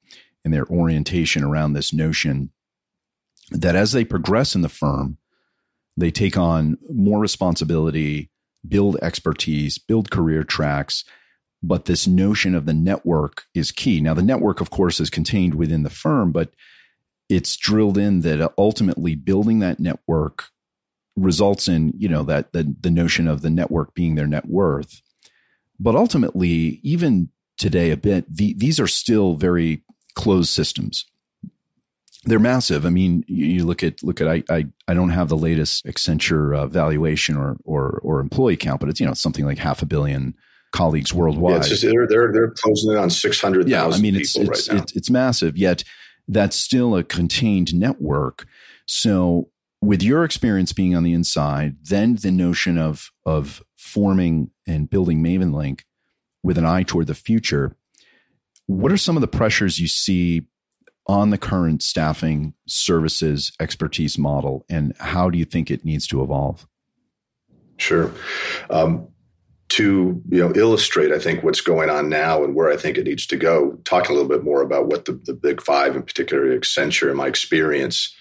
and 0.44 0.52
their 0.52 0.66
orientation 0.66 1.42
around 1.42 1.72
this 1.72 1.92
notion 1.92 2.50
that 3.50 3.76
as 3.76 3.92
they 3.92 4.04
progress 4.04 4.54
in 4.54 4.62
the 4.62 4.68
firm, 4.68 5.18
they 5.96 6.10
take 6.10 6.36
on 6.36 6.78
more 6.92 7.20
responsibility, 7.20 8.30
build 8.66 8.96
expertise, 9.02 9.78
build 9.78 10.10
career 10.10 10.44
tracks. 10.44 11.04
But 11.62 11.86
this 11.86 12.06
notion 12.06 12.54
of 12.54 12.66
the 12.66 12.74
network 12.74 13.44
is 13.54 13.72
key. 13.72 14.00
Now, 14.00 14.14
the 14.14 14.22
network, 14.22 14.60
of 14.60 14.70
course, 14.70 15.00
is 15.00 15.10
contained 15.10 15.54
within 15.54 15.82
the 15.82 15.90
firm, 15.90 16.30
but 16.30 16.50
it's 17.28 17.56
drilled 17.56 17.98
in 17.98 18.20
that 18.20 18.52
ultimately 18.56 19.14
building 19.14 19.58
that 19.60 19.80
network 19.80 20.50
results 21.16 21.68
in 21.68 21.92
you 21.96 22.08
know 22.08 22.22
that 22.24 22.52
the, 22.52 22.74
the 22.80 22.90
notion 22.90 23.26
of 23.26 23.42
the 23.42 23.50
network 23.50 23.94
being 23.94 24.14
their 24.14 24.26
net 24.26 24.46
worth. 24.46 25.02
But 25.78 25.94
ultimately 25.94 26.80
even 26.82 27.30
today 27.58 27.90
a 27.90 27.96
bit 27.96 28.24
the, 28.34 28.54
these 28.54 28.78
are 28.78 28.86
still 28.86 29.34
very 29.34 29.82
closed 30.14 30.50
systems. 30.50 31.06
They're 32.24 32.38
massive. 32.38 32.84
I 32.84 32.90
mean 32.90 33.24
you, 33.26 33.46
you 33.46 33.64
look 33.64 33.82
at 33.82 34.02
look 34.02 34.20
at 34.20 34.28
I, 34.28 34.42
I 34.50 34.66
i 34.88 34.94
don't 34.94 35.10
have 35.10 35.28
the 35.28 35.36
latest 35.36 35.86
accenture 35.86 36.56
uh, 36.56 36.66
valuation 36.66 37.36
or 37.36 37.56
or 37.64 38.00
or 38.02 38.20
employee 38.20 38.56
count 38.56 38.80
but 38.80 38.88
it's 38.88 39.00
you 39.00 39.06
know 39.06 39.14
something 39.14 39.44
like 39.44 39.58
half 39.58 39.82
a 39.82 39.86
billion 39.86 40.34
colleagues 40.72 41.14
worldwide. 41.14 41.52
Yeah, 41.52 41.58
it's 41.58 41.68
just, 41.68 41.82
they're, 41.82 42.06
they're 42.06 42.32
they're 42.32 42.50
closing 42.50 42.92
in 42.92 42.98
on 42.98 43.08
600,000 43.08 43.70
yeah 43.70 43.86
i 43.86 43.98
mean 44.00 44.16
it's 44.16 44.36
it's, 44.36 44.68
right 44.68 44.80
it's, 44.80 44.96
it's 44.96 45.08
massive 45.08 45.56
yet 45.56 45.84
that's 46.28 46.56
still 46.56 46.96
a 46.96 47.04
contained 47.04 47.74
network. 47.74 48.46
So 48.86 49.48
with 49.80 50.02
your 50.02 50.24
experience 50.24 50.72
being 50.72 50.96
on 50.96 51.02
the 51.02 51.12
inside, 51.12 51.76
then 51.82 52.16
the 52.16 52.30
notion 52.30 52.78
of 52.78 53.10
of 53.24 53.62
forming 53.76 54.50
and 54.66 54.90
building 54.90 55.22
MavenLink 55.22 55.82
with 56.42 56.58
an 56.58 56.64
eye 56.64 56.82
toward 56.82 57.06
the 57.06 57.14
future, 57.14 57.76
what 58.66 58.92
are 58.92 58.96
some 58.96 59.16
of 59.16 59.20
the 59.20 59.28
pressures 59.28 59.78
you 59.78 59.88
see 59.88 60.46
on 61.06 61.30
the 61.30 61.38
current 61.38 61.82
staffing 61.82 62.54
services 62.66 63.52
expertise 63.60 64.18
model, 64.18 64.64
and 64.68 64.94
how 64.98 65.30
do 65.30 65.38
you 65.38 65.44
think 65.44 65.70
it 65.70 65.84
needs 65.84 66.06
to 66.08 66.22
evolve? 66.22 66.66
Sure. 67.76 68.10
Um, 68.70 69.08
to 69.68 70.22
you 70.28 70.38
know 70.38 70.52
illustrate, 70.54 71.12
I 71.12 71.18
think 71.18 71.42
what's 71.42 71.60
going 71.60 71.90
on 71.90 72.08
now 72.08 72.44
and 72.44 72.54
where 72.54 72.70
I 72.70 72.76
think 72.76 72.98
it 72.98 73.04
needs 73.04 73.26
to 73.26 73.36
go. 73.36 73.72
Talk 73.84 74.08
a 74.08 74.12
little 74.12 74.28
bit 74.28 74.44
more 74.44 74.62
about 74.62 74.86
what 74.86 75.04
the, 75.04 75.12
the 75.12 75.34
big 75.34 75.60
five, 75.60 75.96
in 75.96 76.02
particular 76.02 76.56
Accenture, 76.58 77.10
in 77.10 77.16
my 77.16 77.26
experience 77.26 78.14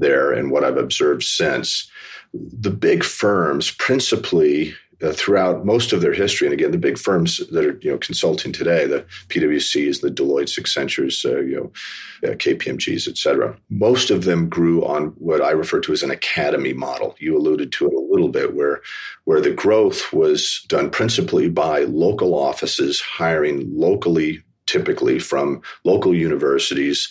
there 0.00 0.32
and 0.32 0.50
what 0.50 0.64
I've 0.64 0.76
observed 0.76 1.22
since. 1.22 1.90
The 2.32 2.70
big 2.70 3.02
firms, 3.02 3.70
principally 3.72 4.74
uh, 5.02 5.12
throughout 5.12 5.64
most 5.64 5.92
of 5.92 6.00
their 6.00 6.12
history, 6.12 6.46
and 6.46 6.52
again, 6.52 6.72
the 6.72 6.78
big 6.78 6.98
firms 6.98 7.38
that 7.50 7.64
are 7.64 7.78
you 7.80 7.90
know 7.90 7.98
consulting 7.98 8.52
today, 8.52 8.86
the 8.86 9.04
PwCs, 9.28 10.00
the 10.00 10.10
Deloitte's, 10.10 10.58
Accentures, 10.58 11.24
uh, 11.24 11.40
you 11.40 11.56
know, 11.56 12.28
uh, 12.28 12.34
KPMG's, 12.34 13.08
et 13.08 13.16
cetera, 13.16 13.56
most 13.70 14.10
of 14.10 14.24
them 14.24 14.48
grew 14.48 14.84
on 14.84 15.06
what 15.18 15.40
I 15.40 15.52
refer 15.52 15.80
to 15.80 15.92
as 15.92 16.02
an 16.02 16.10
academy 16.10 16.72
model. 16.72 17.16
You 17.18 17.36
alluded 17.36 17.72
to 17.72 17.86
it 17.86 17.94
a 17.94 18.12
little 18.12 18.28
bit, 18.28 18.54
where 18.54 18.82
where 19.24 19.40
the 19.40 19.52
growth 19.52 20.12
was 20.12 20.64
done 20.68 20.90
principally 20.90 21.48
by 21.48 21.80
local 21.84 22.34
offices 22.34 23.00
hiring 23.00 23.70
locally 23.74 24.42
typically 24.70 25.18
from 25.18 25.60
local 25.84 26.14
universities, 26.14 27.10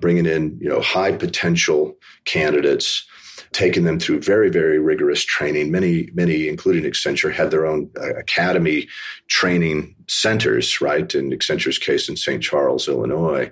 bringing 0.00 0.26
in 0.26 0.56
you 0.60 0.68
know 0.68 0.80
high 0.80 1.12
potential 1.12 1.96
candidates, 2.24 3.04
taking 3.52 3.84
them 3.84 3.98
through 3.98 4.20
very 4.20 4.48
very 4.48 4.78
rigorous 4.78 5.24
training. 5.24 5.70
Many 5.70 6.08
many, 6.14 6.48
including 6.48 6.84
Accenture, 6.84 7.32
had 7.32 7.50
their 7.50 7.66
own 7.66 7.90
uh, 8.00 8.14
academy 8.14 8.88
training 9.28 9.94
centers. 10.08 10.80
Right 10.80 11.14
in 11.14 11.32
Accenture's 11.32 11.78
case 11.78 12.08
in 12.08 12.16
St. 12.16 12.42
Charles, 12.42 12.88
Illinois, 12.88 13.50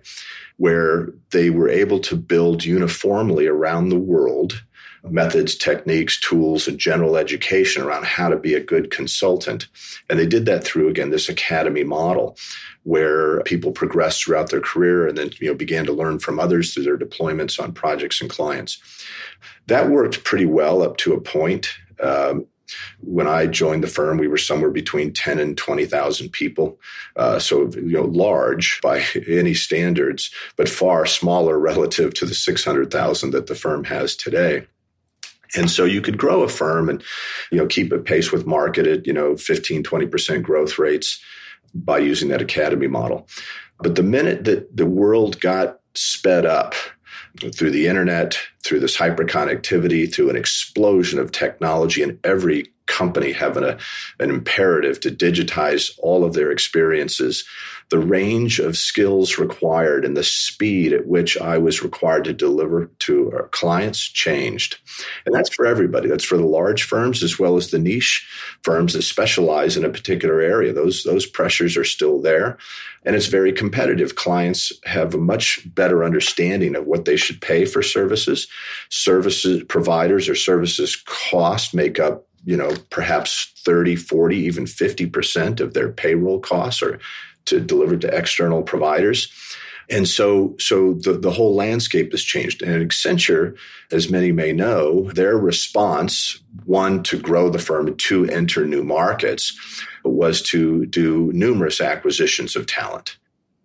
where 0.56 1.12
they 1.30 1.50
were 1.50 1.68
able 1.68 1.98
to 2.00 2.16
build 2.16 2.64
uniformly 2.64 3.46
around 3.46 3.88
the 3.88 3.98
world 3.98 4.62
methods, 5.04 5.54
techniques, 5.54 6.18
tools, 6.20 6.68
and 6.68 6.78
general 6.78 7.16
education 7.16 7.82
around 7.82 8.04
how 8.04 8.28
to 8.28 8.36
be 8.36 8.54
a 8.54 8.60
good 8.60 8.90
consultant. 8.90 9.68
And 10.08 10.18
they 10.18 10.26
did 10.26 10.46
that 10.46 10.64
through, 10.64 10.88
again, 10.88 11.10
this 11.10 11.28
academy 11.28 11.84
model 11.84 12.36
where 12.84 13.42
people 13.42 13.70
progressed 13.70 14.24
throughout 14.24 14.50
their 14.50 14.60
career 14.60 15.06
and 15.06 15.18
then 15.18 15.30
you 15.40 15.48
know 15.48 15.54
began 15.54 15.84
to 15.84 15.92
learn 15.92 16.18
from 16.18 16.40
others 16.40 16.72
through 16.72 16.84
their 16.84 16.96
deployments 16.96 17.62
on 17.62 17.72
projects 17.72 18.20
and 18.20 18.30
clients. 18.30 18.80
That 19.66 19.90
worked 19.90 20.24
pretty 20.24 20.46
well 20.46 20.82
up 20.82 20.96
to 20.98 21.12
a 21.12 21.20
point. 21.20 21.74
Um, 22.02 22.46
When 23.00 23.26
I 23.26 23.46
joined 23.46 23.82
the 23.82 23.88
firm, 23.88 24.18
we 24.18 24.28
were 24.28 24.36
somewhere 24.38 24.70
between 24.70 25.12
10 25.12 25.38
and 25.38 25.56
20,000 25.56 26.30
people. 26.30 26.78
Uh, 27.16 27.38
so, 27.38 27.70
you 27.74 27.92
know, 27.92 28.04
large 28.04 28.80
by 28.82 29.02
any 29.28 29.54
standards, 29.54 30.30
but 30.56 30.68
far 30.68 31.06
smaller 31.06 31.58
relative 31.70 32.14
to 32.14 32.26
the 32.26 32.34
600,000 32.34 33.30
that 33.30 33.46
the 33.46 33.54
firm 33.54 33.84
has 33.84 34.16
today. 34.16 34.66
And 35.56 35.70
so 35.70 35.84
you 35.84 36.00
could 36.00 36.18
grow 36.18 36.42
a 36.42 36.48
firm 36.48 36.88
and, 36.88 37.02
you 37.50 37.58
know, 37.58 37.66
keep 37.66 37.92
a 37.92 37.98
pace 37.98 38.30
with 38.32 38.46
market 38.46 38.86
at, 38.86 39.06
you 39.06 39.12
know, 39.12 39.36
15, 39.36 39.82
20% 39.82 40.42
growth 40.42 40.78
rates 40.78 41.20
by 41.74 41.98
using 41.98 42.28
that 42.28 42.42
academy 42.42 42.86
model. 42.86 43.26
But 43.80 43.94
the 43.94 44.02
minute 44.02 44.44
that 44.44 44.76
the 44.76 44.86
world 44.86 45.40
got 45.40 45.80
sped 45.94 46.44
up 46.44 46.74
through 47.54 47.70
the 47.70 47.86
internet, 47.86 48.38
through 48.64 48.80
this 48.80 48.96
hyperconnectivity, 48.96 50.12
through 50.12 50.30
an 50.30 50.36
explosion 50.36 51.18
of 51.18 51.32
technology, 51.32 52.02
in 52.02 52.18
every 52.24 52.66
company 52.98 53.30
having 53.32 53.62
a, 53.62 53.78
an 54.18 54.30
imperative 54.30 54.98
to 55.00 55.10
digitize 55.10 55.90
all 55.98 56.24
of 56.24 56.34
their 56.34 56.50
experiences, 56.50 57.44
the 57.90 57.98
range 57.98 58.58
of 58.58 58.76
skills 58.76 59.38
required 59.38 60.04
and 60.04 60.16
the 60.16 60.24
speed 60.24 60.92
at 60.92 61.06
which 61.06 61.38
I 61.38 61.56
was 61.58 61.82
required 61.82 62.24
to 62.24 62.32
deliver 62.32 62.86
to 62.86 63.32
our 63.32 63.48
clients 63.48 64.00
changed. 64.00 64.78
And 65.24 65.34
that's 65.34 65.54
for 65.54 65.64
everybody. 65.64 66.08
That's 66.08 66.24
for 66.24 66.36
the 66.36 66.44
large 66.44 66.82
firms 66.82 67.22
as 67.22 67.38
well 67.38 67.56
as 67.56 67.70
the 67.70 67.78
niche 67.78 68.26
firms 68.62 68.92
that 68.92 69.02
specialize 69.02 69.76
in 69.76 69.84
a 69.84 69.90
particular 69.90 70.40
area. 70.40 70.72
Those, 70.72 71.04
those 71.04 71.24
pressures 71.24 71.76
are 71.76 71.84
still 71.84 72.20
there. 72.20 72.58
And 73.04 73.16
it's 73.16 73.26
very 73.26 73.52
competitive. 73.52 74.16
Clients 74.16 74.72
have 74.84 75.14
a 75.14 75.18
much 75.18 75.60
better 75.74 76.04
understanding 76.04 76.76
of 76.76 76.84
what 76.84 77.04
they 77.04 77.16
should 77.16 77.40
pay 77.40 77.64
for 77.64 77.82
services. 77.82 78.48
Services 78.90 79.62
providers 79.68 80.28
or 80.28 80.34
services 80.34 80.96
cost 81.06 81.74
make 81.74 81.98
up 81.98 82.27
you 82.48 82.56
know 82.56 82.74
perhaps 82.88 83.52
30 83.64 83.94
40 83.96 84.36
even 84.36 84.64
50% 84.64 85.60
of 85.60 85.74
their 85.74 85.92
payroll 85.92 86.40
costs 86.40 86.82
are 86.82 86.98
to 87.48 87.60
deliver 87.60 87.96
to 87.96 88.16
external 88.16 88.62
providers. 88.62 89.32
And 89.90 90.06
so, 90.06 90.54
so 90.58 90.94
the, 90.94 91.14
the 91.14 91.30
whole 91.30 91.54
landscape 91.54 92.12
has 92.12 92.22
changed. 92.22 92.62
And 92.62 92.88
Accenture, 92.88 93.56
as 93.90 94.10
many 94.10 94.32
may 94.32 94.52
know, 94.52 95.10
their 95.12 95.38
response, 95.38 96.40
one, 96.66 97.02
to 97.04 97.18
grow 97.18 97.48
the 97.48 97.58
firm, 97.58 97.86
and 97.86 97.98
two, 97.98 98.26
enter 98.26 98.66
new 98.66 98.84
markets, 98.84 99.58
was 100.04 100.42
to 100.42 100.84
do 100.86 101.32
numerous 101.32 101.80
acquisitions 101.80 102.54
of 102.54 102.66
talent. 102.66 103.16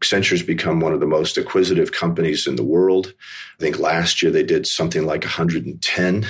Accenture's 0.04 0.44
become 0.44 0.82
one 0.82 0.92
of 0.92 1.00
the 1.00 1.08
most 1.08 1.38
acquisitive 1.38 1.94
companies 1.94 2.46
in 2.46 2.58
the 2.58 2.64
world. 2.64 3.14
I 3.58 3.64
think 3.64 3.80
last 3.80 4.22
year 4.22 4.32
they 4.32 4.44
did 4.44 4.68
something 4.68 5.06
like 5.06 5.24
110 5.24 6.26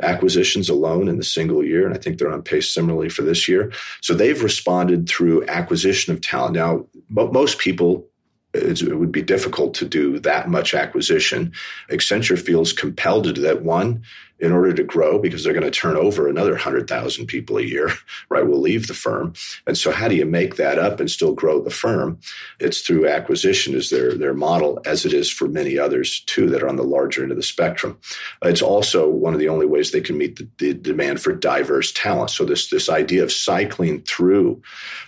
acquisitions 0.00 0.68
alone 0.68 1.08
in 1.08 1.16
the 1.16 1.24
single 1.24 1.64
year. 1.64 1.86
And 1.86 1.94
I 1.94 1.98
think 1.98 2.18
they're 2.18 2.32
on 2.32 2.42
pace 2.42 2.72
similarly 2.72 3.08
for 3.08 3.22
this 3.22 3.48
year. 3.48 3.72
So 4.00 4.14
they've 4.14 4.42
responded 4.42 5.08
through 5.08 5.46
acquisition 5.48 6.14
of 6.14 6.20
talent. 6.20 6.54
Now, 6.54 6.86
most 7.08 7.58
people 7.58 8.06
it 8.54 8.96
would 8.96 9.12
be 9.12 9.22
difficult 9.22 9.74
to 9.74 9.86
do 9.86 10.18
that 10.20 10.48
much 10.48 10.72
acquisition. 10.72 11.52
Accenture 11.90 12.38
feels 12.38 12.72
compelled 12.72 13.24
to 13.24 13.32
do 13.32 13.42
that. 13.42 13.62
One, 13.62 14.02
in 14.38 14.52
order 14.52 14.72
to 14.72 14.84
grow, 14.84 15.18
because 15.18 15.42
they're 15.42 15.52
going 15.52 15.64
to 15.64 15.70
turn 15.70 15.96
over 15.96 16.28
another 16.28 16.52
100,000 16.52 17.26
people 17.26 17.56
a 17.58 17.62
year, 17.62 17.90
right? 18.28 18.46
Will 18.46 18.60
leave 18.60 18.86
the 18.86 18.94
firm. 18.94 19.32
And 19.66 19.76
so, 19.76 19.90
how 19.90 20.08
do 20.08 20.14
you 20.14 20.26
make 20.26 20.56
that 20.56 20.78
up 20.78 21.00
and 21.00 21.10
still 21.10 21.32
grow 21.32 21.62
the 21.62 21.70
firm? 21.70 22.18
It's 22.60 22.80
through 22.80 23.08
acquisition, 23.08 23.74
is 23.74 23.90
their, 23.90 24.14
their 24.14 24.34
model, 24.34 24.80
as 24.84 25.06
it 25.06 25.12
is 25.12 25.30
for 25.30 25.48
many 25.48 25.78
others 25.78 26.20
too 26.20 26.48
that 26.50 26.62
are 26.62 26.68
on 26.68 26.76
the 26.76 26.84
larger 26.84 27.22
end 27.22 27.32
of 27.32 27.36
the 27.36 27.42
spectrum. 27.42 27.98
It's 28.42 28.62
also 28.62 29.08
one 29.08 29.34
of 29.34 29.40
the 29.40 29.48
only 29.48 29.66
ways 29.66 29.90
they 29.90 30.00
can 30.00 30.18
meet 30.18 30.36
the, 30.36 30.48
the 30.58 30.74
demand 30.74 31.20
for 31.20 31.32
diverse 31.32 31.92
talent. 31.92 32.30
So, 32.30 32.44
this, 32.44 32.68
this 32.68 32.88
idea 32.88 33.22
of 33.22 33.32
cycling 33.32 34.02
through 34.02 34.62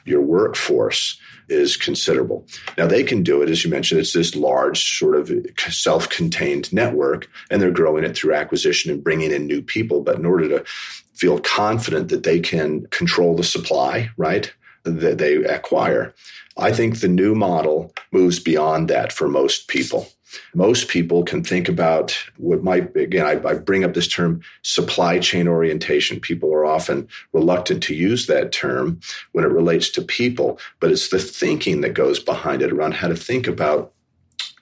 your 0.04 0.22
workforce 0.22 1.18
is 1.48 1.76
considerable. 1.76 2.46
Now 2.76 2.86
they 2.86 3.02
can 3.02 3.22
do 3.22 3.42
it, 3.42 3.48
as 3.48 3.64
you 3.64 3.70
mentioned, 3.70 4.00
it's 4.00 4.12
this 4.12 4.34
large 4.34 4.98
sort 4.98 5.16
of 5.16 5.30
self-contained 5.56 6.72
network, 6.72 7.28
and 7.50 7.60
they're 7.60 7.70
growing 7.70 8.04
it 8.04 8.16
through 8.16 8.34
acquisition 8.34 8.90
and 8.90 9.02
bringing 9.02 9.17
in 9.22 9.46
new 9.46 9.62
people. 9.62 10.02
But 10.02 10.16
in 10.16 10.26
order 10.26 10.48
to 10.48 10.64
feel 11.14 11.40
confident 11.40 12.08
that 12.08 12.22
they 12.22 12.40
can 12.40 12.86
control 12.86 13.34
the 13.34 13.44
supply, 13.44 14.10
right, 14.16 14.52
that 14.84 15.18
they 15.18 15.36
acquire, 15.36 16.14
I 16.56 16.72
think 16.72 17.00
the 17.00 17.08
new 17.08 17.34
model 17.34 17.92
moves 18.12 18.40
beyond 18.40 18.88
that 18.88 19.12
for 19.12 19.28
most 19.28 19.68
people. 19.68 20.08
Most 20.54 20.88
people 20.88 21.22
can 21.24 21.42
think 21.42 21.68
about 21.68 22.16
what 22.36 22.62
might, 22.62 22.94
again, 22.96 23.24
I, 23.24 23.48
I, 23.48 23.54
bring 23.54 23.84
up 23.84 23.94
this 23.94 24.08
term 24.08 24.42
supply 24.62 25.18
chain 25.20 25.48
orientation. 25.48 26.20
People 26.20 26.52
are 26.52 26.66
often 26.66 27.08
reluctant 27.32 27.82
to 27.84 27.94
use 27.94 28.26
that 28.26 28.52
term 28.52 29.00
when 29.32 29.44
it 29.44 29.50
relates 29.50 29.88
to 29.90 30.02
people, 30.02 30.58
but 30.80 30.90
it's 30.90 31.08
the 31.08 31.18
thinking 31.18 31.80
that 31.80 31.94
goes 31.94 32.18
behind 32.18 32.60
it 32.60 32.72
around 32.72 32.92
how 32.92 33.08
to 33.08 33.16
think 33.16 33.46
about 33.46 33.92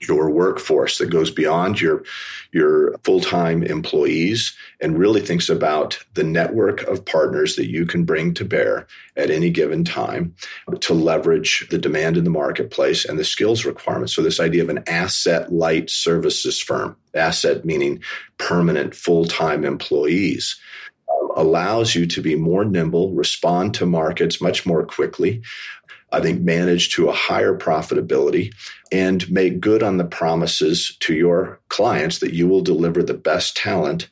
your 0.01 0.29
workforce 0.29 0.97
that 0.97 1.09
goes 1.09 1.31
beyond 1.31 1.81
your 1.81 2.03
your 2.51 2.97
full-time 3.03 3.63
employees 3.63 4.55
and 4.79 4.97
really 4.97 5.21
thinks 5.21 5.49
about 5.49 5.99
the 6.13 6.23
network 6.23 6.83
of 6.83 7.05
partners 7.05 7.55
that 7.55 7.69
you 7.69 7.85
can 7.85 8.03
bring 8.03 8.33
to 8.33 8.45
bear 8.45 8.87
at 9.15 9.29
any 9.29 9.49
given 9.49 9.83
time 9.83 10.33
to 10.79 10.93
leverage 10.93 11.67
the 11.69 11.77
demand 11.77 12.17
in 12.17 12.23
the 12.23 12.29
marketplace 12.29 13.05
and 13.05 13.17
the 13.17 13.23
skills 13.23 13.65
requirements. 13.65 14.13
So 14.13 14.21
this 14.21 14.39
idea 14.39 14.63
of 14.63 14.69
an 14.69 14.83
asset 14.87 15.51
light 15.51 15.89
services 15.89 16.59
firm 16.59 16.95
asset 17.13 17.65
meaning 17.65 18.01
permanent 18.37 18.95
full-time 18.95 19.65
employees 19.65 20.59
um, 21.09 21.31
allows 21.35 21.95
you 21.95 22.05
to 22.05 22.21
be 22.21 22.35
more 22.35 22.63
nimble, 22.63 23.13
respond 23.13 23.73
to 23.75 23.85
markets 23.85 24.39
much 24.39 24.65
more 24.65 24.85
quickly, 24.85 25.41
I 26.11 26.21
think, 26.21 26.41
manage 26.41 26.91
to 26.95 27.09
a 27.09 27.13
higher 27.13 27.57
profitability 27.57 28.53
and 28.91 29.29
make 29.29 29.59
good 29.59 29.83
on 29.83 29.97
the 29.97 30.05
promises 30.05 30.95
to 31.01 31.13
your 31.13 31.59
clients 31.69 32.19
that 32.19 32.33
you 32.33 32.47
will 32.47 32.61
deliver 32.61 33.03
the 33.03 33.13
best 33.13 33.57
talent 33.57 34.09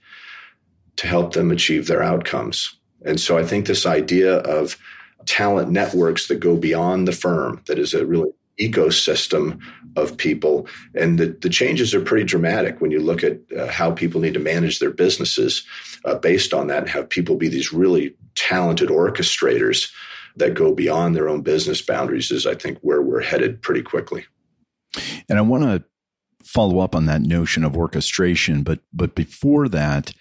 to 0.98 1.08
help 1.08 1.34
them 1.34 1.52
achieve 1.52 1.88
their 1.88 2.04
outcomes. 2.04 2.76
And 3.06 3.20
so 3.20 3.38
I 3.38 3.44
think 3.44 3.66
this 3.66 3.86
idea 3.86 4.38
of 4.40 4.78
talent 5.26 5.72
networks 5.72 6.28
that 6.28 6.40
go 6.40 6.56
beyond 6.56 7.08
the 7.08 7.12
firm, 7.12 7.62
that 7.68 7.80
is 7.80 7.94
a 7.94 8.06
really 8.06 8.32
ecosystem 8.60 9.60
of 9.96 10.18
people. 10.18 10.68
And 10.94 11.20
the, 11.20 11.28
the 11.28 11.50
changes 11.50 11.94
are 11.94 12.02
pretty 12.02 12.26
dramatic 12.26 12.80
when 12.80 12.92
you 12.92 13.00
look 13.00 13.24
at 13.24 13.40
uh, 13.58 13.68
how 13.68 13.92
people 13.92 14.22
need 14.22 14.34
to 14.34 14.40
manage 14.40 14.80
their 14.80 14.92
businesses 14.92 15.66
uh, 16.06 16.16
based 16.16 16.54
on 16.54 16.68
that 16.68 16.84
and 16.84 16.90
have 16.90 17.10
people 17.10 17.36
be 17.36 17.50
these 17.50 17.74
really 17.74 18.16
talented 18.36 18.90
orchestrators 18.90 19.92
that 20.38 20.54
go 20.54 20.74
beyond 20.74 21.16
their 21.16 21.30
own 21.30 21.42
business 21.42 21.82
boundaries 21.82 22.32
is, 22.32 22.46
I 22.46 22.56
think, 22.56 22.80
where 22.82 23.02
we're 23.02 23.22
headed 23.22 23.62
pretty 23.62 23.82
quickly. 23.82 24.26
And 25.30 25.38
I 25.38 25.42
want 25.42 25.64
to 25.64 25.84
follow 26.44 26.80
up 26.80 26.96
on 26.96 27.06
that 27.08 27.22
notion 27.22 27.64
of 27.64 27.76
orchestration, 27.76 28.64
but 28.64 28.80
but 28.94 29.16
before 29.16 29.68
that, 29.70 30.12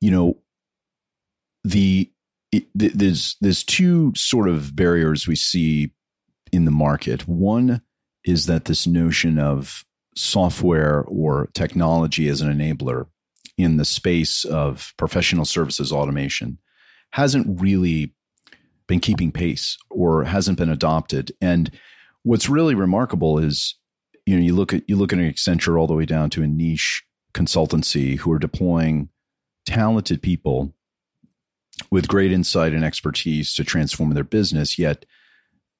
you 0.00 0.10
know, 0.10 0.38
the 1.64 2.10
it, 2.52 2.66
there's 2.74 3.36
there's 3.40 3.64
two 3.64 4.12
sort 4.16 4.48
of 4.48 4.74
barriers 4.74 5.26
we 5.26 5.36
see 5.36 5.92
in 6.52 6.64
the 6.64 6.70
market. 6.70 7.28
One 7.28 7.82
is 8.24 8.46
that 8.46 8.64
this 8.64 8.86
notion 8.86 9.38
of 9.38 9.84
software 10.16 11.04
or 11.06 11.48
technology 11.54 12.28
as 12.28 12.40
an 12.40 12.52
enabler 12.52 13.06
in 13.56 13.76
the 13.76 13.84
space 13.84 14.44
of 14.44 14.92
professional 14.96 15.44
services 15.44 15.92
automation 15.92 16.58
hasn't 17.12 17.60
really 17.60 18.14
been 18.88 18.98
keeping 19.00 19.30
pace 19.30 19.78
or 19.90 20.24
hasn't 20.24 20.58
been 20.58 20.70
adopted. 20.70 21.30
And 21.40 21.70
what's 22.24 22.48
really 22.48 22.74
remarkable 22.74 23.38
is, 23.38 23.76
you 24.26 24.36
know, 24.36 24.42
you 24.42 24.54
look 24.54 24.74
at 24.74 24.82
you 24.88 24.96
look 24.96 25.12
at 25.12 25.18
an 25.18 25.30
Accenture 25.30 25.78
all 25.78 25.86
the 25.86 25.94
way 25.94 26.06
down 26.06 26.30
to 26.30 26.42
a 26.42 26.48
niche 26.48 27.04
consultancy 27.34 28.18
who 28.18 28.32
are 28.32 28.38
deploying 28.38 29.10
talented 29.66 30.22
people 30.22 30.74
with 31.90 32.08
great 32.08 32.32
insight 32.32 32.72
and 32.72 32.84
expertise 32.84 33.54
to 33.54 33.62
transform 33.62 34.12
their 34.14 34.24
business, 34.24 34.78
yet 34.78 35.04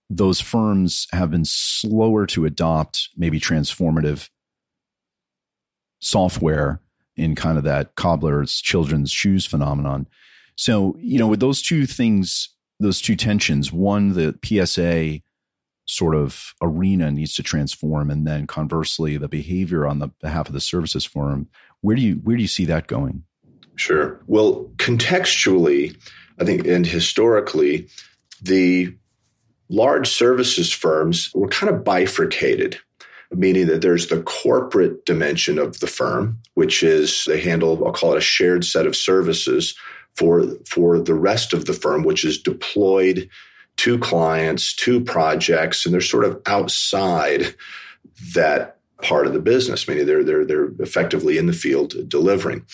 those 0.08 0.40
firms 0.40 1.06
have 1.12 1.30
been 1.30 1.44
slower 1.44 2.26
to 2.26 2.46
adopt 2.46 3.08
maybe 3.16 3.40
transformative 3.40 4.28
software 6.00 6.80
in 7.16 7.34
kind 7.34 7.58
of 7.58 7.64
that 7.64 7.94
cobbler's 7.96 8.60
children's 8.60 9.10
shoes 9.10 9.44
phenomenon. 9.44 10.06
So, 10.54 10.96
you 10.98 11.18
know, 11.18 11.26
with 11.26 11.40
those 11.40 11.60
two 11.60 11.84
things 11.84 12.54
those 12.80 13.00
two 13.00 13.16
tensions. 13.16 13.72
One, 13.72 14.14
the 14.14 14.38
PSA 14.44 15.20
sort 15.86 16.14
of 16.14 16.54
arena 16.60 17.10
needs 17.10 17.34
to 17.34 17.42
transform, 17.42 18.10
and 18.10 18.26
then 18.26 18.46
conversely, 18.46 19.16
the 19.16 19.28
behavior 19.28 19.86
on 19.86 19.98
the 19.98 20.08
behalf 20.20 20.48
of 20.48 20.52
the 20.52 20.60
services 20.60 21.04
firm. 21.04 21.48
Where 21.80 21.96
do 21.96 22.02
you 22.02 22.14
where 22.16 22.36
do 22.36 22.42
you 22.42 22.48
see 22.48 22.64
that 22.66 22.86
going? 22.86 23.24
Sure. 23.76 24.20
Well, 24.26 24.70
contextually, 24.76 25.96
I 26.40 26.44
think, 26.44 26.66
and 26.66 26.86
historically, 26.86 27.88
the 28.42 28.94
large 29.68 30.08
services 30.08 30.72
firms 30.72 31.30
were 31.34 31.48
kind 31.48 31.72
of 31.72 31.84
bifurcated, 31.84 32.78
meaning 33.30 33.66
that 33.66 33.82
there's 33.82 34.08
the 34.08 34.22
corporate 34.22 35.04
dimension 35.04 35.58
of 35.58 35.80
the 35.80 35.86
firm, 35.86 36.38
which 36.54 36.82
is 36.82 37.24
they 37.26 37.40
handle, 37.40 37.84
I'll 37.86 37.92
call 37.92 38.14
it 38.14 38.18
a 38.18 38.22
shared 38.22 38.64
set 38.64 38.86
of 38.86 38.96
services 38.96 39.76
for 40.18 40.44
for 40.66 40.98
the 40.98 41.14
rest 41.14 41.52
of 41.52 41.66
the 41.66 41.72
firm, 41.72 42.02
which 42.02 42.24
is 42.24 42.42
deployed 42.42 43.28
to 43.76 43.98
clients, 43.98 44.74
to 44.74 45.00
projects, 45.00 45.84
and 45.84 45.94
they're 45.94 46.00
sort 46.00 46.24
of 46.24 46.42
outside 46.46 47.54
that 48.34 48.77
part 49.02 49.26
of 49.26 49.32
the 49.32 49.40
business, 49.40 49.86
meaning 49.86 50.06
they're 50.06 50.24
they're 50.24 50.44
they're 50.44 50.70
effectively 50.78 51.38
in 51.38 51.46
the 51.46 51.52
field 51.52 52.08
delivering, 52.08 52.64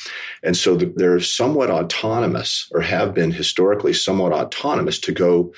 and 0.42 0.56
so 0.56 0.76
they're 0.76 1.20
somewhat 1.20 1.70
autonomous, 1.70 2.68
or 2.72 2.80
have 2.80 3.14
been 3.14 3.32
historically 3.32 3.92
somewhat 3.92 4.32
autonomous 4.32 4.98
to 5.00 5.12
go 5.12 5.52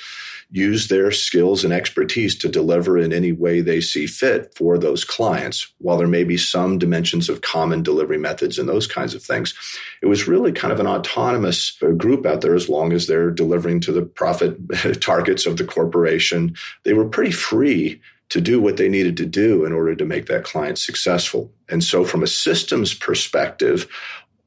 use 0.50 0.88
their 0.88 1.10
skills 1.10 1.64
and 1.64 1.72
expertise 1.72 2.36
to 2.36 2.48
deliver 2.48 2.96
in 2.96 3.12
any 3.12 3.32
way 3.32 3.60
they 3.60 3.80
see 3.80 4.06
fit 4.06 4.52
for 4.56 4.78
those 4.78 5.04
clients. 5.04 5.72
While 5.78 5.96
there 5.96 6.06
may 6.06 6.24
be 6.24 6.36
some 6.36 6.78
dimensions 6.78 7.28
of 7.28 7.40
common 7.40 7.82
delivery 7.82 8.18
methods 8.18 8.58
and 8.58 8.68
those 8.68 8.86
kinds 8.86 9.14
of 9.14 9.22
things, 9.22 9.54
it 10.02 10.06
was 10.06 10.28
really 10.28 10.52
kind 10.52 10.72
of 10.72 10.78
an 10.78 10.86
autonomous 10.86 11.76
uh, 11.82 11.88
group 11.88 12.26
out 12.26 12.42
there 12.42 12.54
as 12.54 12.68
long 12.68 12.92
as 12.92 13.06
they're 13.06 13.30
delivering 13.30 13.80
to 13.80 13.92
the 13.92 14.02
profit 14.02 14.56
targets 15.00 15.46
of 15.46 15.56
the 15.56 15.64
corporation. 15.64 16.54
They 16.84 16.92
were 16.92 17.08
pretty 17.08 17.32
free 17.32 18.00
to 18.28 18.40
do 18.40 18.60
what 18.60 18.76
they 18.76 18.88
needed 18.88 19.16
to 19.18 19.26
do 19.26 19.64
in 19.64 19.72
order 19.72 19.94
to 19.94 20.04
make 20.04 20.26
that 20.26 20.44
client 20.44 20.78
successful. 20.78 21.52
And 21.68 21.82
so, 21.82 22.04
from 22.04 22.22
a 22.22 22.26
systems 22.26 22.94
perspective, 22.94 23.88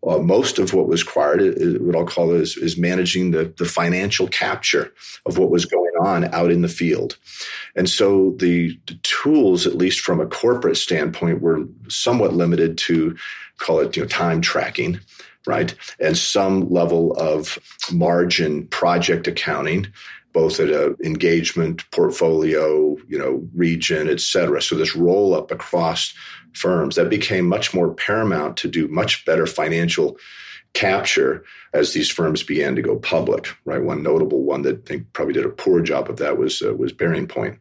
uh, 0.08 0.18
most 0.18 0.60
of 0.60 0.74
what 0.74 0.88
was 0.88 1.06
required, 1.06 1.42
is, 1.42 1.78
what 1.80 1.96
I'll 1.96 2.06
call 2.06 2.32
is, 2.32 2.56
is 2.56 2.78
managing 2.78 3.32
the, 3.32 3.54
the 3.58 3.65
financial 3.65 4.28
capture 4.28 4.94
of 5.26 5.38
what 5.38 5.50
was 5.50 5.65
going 5.65 5.92
on 6.02 6.34
out 6.34 6.52
in 6.52 6.62
the 6.62 6.70
field. 6.70 7.18
And 7.76 7.89
so 7.89 8.36
the, 8.39 8.80
the, 8.88 8.96
tools, 9.04 9.68
at 9.68 9.76
least 9.76 10.00
from 10.00 10.22
a 10.22 10.26
corporate 10.26 10.78
standpoint, 10.78 11.42
were 11.42 11.65
somewhat 11.89 12.34
limited 12.34 12.78
to 12.80 13.18
call 13.58 13.80
it 13.80 13.96
you 13.98 14.04
know, 14.04 14.08
time 14.08 14.39
tracking, 14.39 15.02
right? 15.46 15.76
And 16.00 16.18
some 16.18 16.70
level 16.70 17.12
of 17.13 17.60
margin 17.92 18.68
project 18.68 19.28
accounting 19.28 19.88
both 20.34 20.60
at 20.60 20.70
a 20.70 20.96
engagement 21.04 21.89
portfolio, 21.92 22.96
you 23.08 23.18
know, 23.18 23.48
region, 23.56 24.10
et 24.10 24.20
cetera. 24.20 24.62
So 24.62 24.76
this 24.76 24.96
roll 24.96 25.34
up 25.34 25.52
across 25.52 26.13
firms 26.54 26.96
that 26.96 27.10
became 27.10 27.48
much 27.48 27.74
more 27.74 27.94
paramount 27.94 28.58
to 28.58 28.68
do 28.68 28.88
much 28.88 29.26
better 29.26 29.46
financial 29.46 30.18
capture 30.74 31.44
as 31.74 31.94
these 31.94 32.10
firms 32.10 32.44
began 32.44 32.76
to 32.76 32.82
go 32.82 32.96
public. 32.96 33.50
Right, 33.65 33.82
one 33.82 34.04
notable 34.04 34.44
one 34.44 34.62
that 34.63 34.78
I 34.78 34.88
think 34.88 35.13
probably 35.13 35.34
did 35.34 35.46
a 35.46 35.50
poor 35.50 35.82
job 35.82 36.10
of 36.10 36.18
that 36.18 36.38
was 36.38 36.62
uh, 36.62 36.76
was 36.76 36.94
BearingPoint 36.94 37.60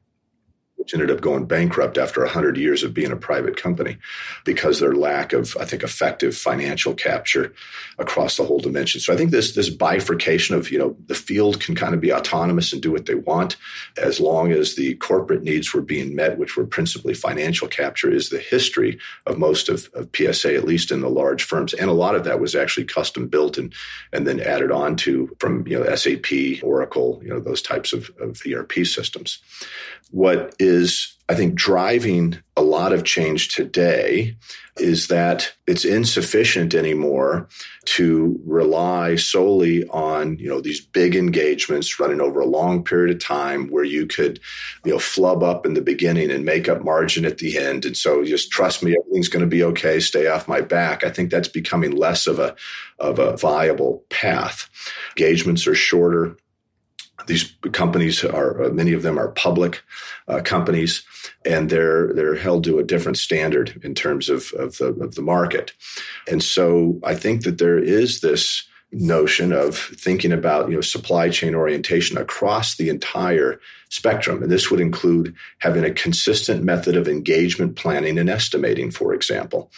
which 0.89 0.95
ended 0.95 1.15
up 1.15 1.21
going 1.21 1.45
bankrupt 1.45 1.99
after 1.99 2.23
100 2.23 2.57
years 2.57 2.83
of 2.83 2.95
being 2.95 3.13
a 3.13 3.17
private 3.17 3.59
company 3.59 3.99
because 4.47 4.81
their 4.81 4.95
lack 4.95 5.35
of, 5.35 5.55
I 5.61 5.67
think, 5.67 5.83
effective 5.83 6.35
financial 6.35 6.95
capture 6.95 7.53
across 7.99 8.39
the 8.39 8.45
whole 8.45 8.59
dimension. 8.59 8.99
So 8.99 9.13
I 9.13 9.17
think 9.19 9.31
this, 9.31 9.53
this 9.53 9.69
bifurcation 9.69 10.55
of, 10.55 10.71
you 10.71 10.79
know, 10.79 10.97
the 11.07 11.15
field 11.15 11.61
can 11.61 11.75
kind 11.75 11.93
of 11.93 12.01
be 12.01 12.11
autonomous 12.11 12.73
and 12.73 12.81
do 12.81 12.91
what 12.91 13.05
they 13.05 13.17
want 13.17 13.57
as 13.99 14.19
long 14.19 14.51
as 14.51 14.77
the 14.77 14.95
corporate 14.95 15.43
needs 15.43 15.75
were 15.75 15.83
being 15.83 16.15
met, 16.15 16.39
which 16.39 16.57
were 16.57 16.65
principally 16.65 17.13
financial 17.13 17.69
capture, 17.69 18.11
is 18.11 18.31
the 18.31 18.39
history 18.39 18.99
of 19.27 19.37
most 19.37 19.69
of, 19.69 19.91
of 19.93 20.09
PSA, 20.17 20.55
at 20.55 20.65
least 20.65 20.91
in 20.91 21.03
the 21.03 21.11
large 21.11 21.43
firms. 21.43 21.75
And 21.75 21.91
a 21.91 21.93
lot 21.93 22.15
of 22.15 22.25
that 22.25 22.41
was 22.41 22.55
actually 22.55 22.87
custom 22.87 23.29
built 23.29 23.59
and, 23.59 23.75
and 24.15 24.27
then 24.27 24.41
added 24.41 24.73
on 24.73 24.97
to 24.97 25.37
from, 25.39 25.67
you 25.67 25.79
know, 25.79 25.95
SAP, 25.95 26.63
Oracle, 26.63 27.21
you 27.23 27.29
know, 27.29 27.41
those 27.41 27.61
types 27.61 27.93
of, 27.93 28.11
of 28.21 28.41
ERP 28.51 28.87
systems. 28.87 29.43
What 30.11 30.55
is, 30.59 31.17
I 31.29 31.35
think, 31.35 31.55
driving 31.55 32.39
a 32.57 32.63
lot 32.63 32.93
of 32.93 33.05
change 33.05 33.55
today 33.55 34.37
is 34.81 35.09
that 35.09 35.53
it's 35.67 35.85
insufficient 35.85 36.75
anymore 36.75 37.49
to 37.85 38.41
rely 38.45 39.17
solely 39.17 39.87
on 39.89 40.39
you 40.39 40.49
know 40.49 40.61
these 40.61 40.81
big 40.81 41.17
engagements 41.17 41.99
running 41.99 42.21
over 42.21 42.41
a 42.41 42.47
long 42.47 42.85
period 42.85 43.15
of 43.15 43.23
time 43.23 43.69
where 43.69 43.85
you 43.85 44.07
could 44.07 44.39
you 44.85 44.93
know 44.93 44.99
flub 44.99 45.43
up 45.43 45.67
in 45.67 45.75
the 45.75 45.81
beginning 45.81 46.31
and 46.31 46.45
make 46.45 46.69
up 46.69 46.85
margin 46.85 47.25
at 47.25 47.39
the 47.39 47.59
end. 47.59 47.85
And 47.85 47.97
so 47.97 48.25
just 48.25 48.51
trust 48.51 48.83
me 48.83 48.95
everything's 48.99 49.29
going 49.29 49.45
to 49.45 49.49
be 49.49 49.65
okay 49.65 50.01
stay 50.01 50.27
off 50.27 50.49
my 50.49 50.61
back. 50.61 51.05
I 51.05 51.11
think 51.11 51.31
that's 51.31 51.49
becoming 51.49 51.93
less 51.93 52.27
of 52.27 52.39
a 52.39 52.55
of 52.99 53.19
a 53.19 53.37
viable 53.37 54.05
path. 54.11 54.69
Engagements 55.17 55.67
are 55.67 55.75
shorter 55.75 56.37
these 57.27 57.57
companies 57.73 58.25
are 58.25 58.65
uh, 58.65 58.69
many 58.71 58.93
of 58.93 59.03
them 59.03 59.19
are 59.19 59.29
public 59.29 59.83
uh, 60.29 60.41
companies, 60.45 61.05
and 61.45 61.71
they're 61.71 62.13
they're 62.15 62.37
held 62.37 62.65
to 62.65 62.79
a 62.79 62.85
different 62.85 63.19
standard 63.19 63.81
in 63.83 63.95
terms 63.95 64.29
of 64.29 64.53
of 64.53 64.79
the, 64.79 64.87
of 64.87 65.15
the 65.15 65.23
market. 65.23 65.73
And 66.31 66.43
so 66.43 66.99
I 67.05 67.15
think 67.15 67.43
that 67.45 67.59
there 67.59 67.79
is 67.79 68.21
this 68.21 68.69
notion 68.91 69.53
of 69.53 69.77
thinking 69.77 70.33
about 70.33 70.71
you 70.71 70.77
know 70.77 70.81
supply 70.81 71.29
chain 71.29 71.55
orientation 71.55 72.17
across 72.17 72.77
the 72.77 72.89
entire 72.89 73.61
spectrum 73.91 74.43
and 74.43 74.51
this 74.51 74.71
would 74.71 74.81
include 74.81 75.35
having 75.59 75.85
a 75.85 75.91
consistent 75.91 76.65
method 76.65 76.97
of 76.97 77.07
engagement 77.07 77.77
planning 77.77 78.19
and 78.19 78.31
estimating 78.31 78.91
for 78.91 79.13
example 79.13 79.71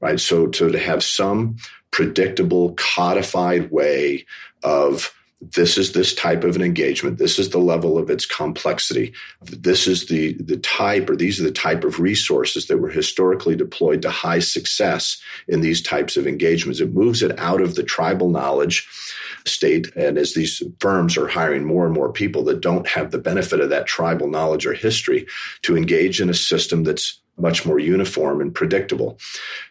right 0.00 0.20
so 0.20 0.46
to 0.46 0.70
have 0.78 1.02
some 1.02 1.56
predictable 1.92 2.74
codified 2.74 3.70
way 3.70 4.26
of 4.62 5.14
this 5.42 5.76
is 5.76 5.92
this 5.92 6.14
type 6.14 6.44
of 6.44 6.54
an 6.54 6.62
engagement. 6.62 7.18
This 7.18 7.38
is 7.38 7.50
the 7.50 7.58
level 7.58 7.98
of 7.98 8.10
its 8.10 8.24
complexity. 8.24 9.12
This 9.42 9.88
is 9.88 10.06
the 10.06 10.34
the 10.34 10.56
type 10.58 11.10
or 11.10 11.16
these 11.16 11.40
are 11.40 11.44
the 11.44 11.50
type 11.50 11.82
of 11.82 11.98
resources 11.98 12.66
that 12.66 12.78
were 12.78 12.90
historically 12.90 13.56
deployed 13.56 14.02
to 14.02 14.10
high 14.10 14.38
success 14.38 15.20
in 15.48 15.60
these 15.60 15.82
types 15.82 16.16
of 16.16 16.28
engagements. 16.28 16.80
It 16.80 16.94
moves 16.94 17.22
it 17.22 17.36
out 17.40 17.60
of 17.60 17.74
the 17.74 17.82
tribal 17.82 18.30
knowledge 18.30 18.88
state 19.44 19.94
and 19.96 20.16
as 20.16 20.34
these 20.34 20.62
firms 20.78 21.16
are 21.16 21.26
hiring 21.26 21.64
more 21.64 21.84
and 21.84 21.94
more 21.94 22.12
people 22.12 22.44
that 22.44 22.60
don't 22.60 22.86
have 22.86 23.10
the 23.10 23.18
benefit 23.18 23.58
of 23.58 23.70
that 23.70 23.86
tribal 23.86 24.28
knowledge 24.28 24.64
or 24.64 24.72
history 24.72 25.26
to 25.62 25.76
engage 25.76 26.20
in 26.20 26.30
a 26.30 26.34
system 26.34 26.84
that's 26.84 27.21
much 27.42 27.66
more 27.66 27.78
uniform 27.78 28.40
and 28.40 28.54
predictable. 28.54 29.18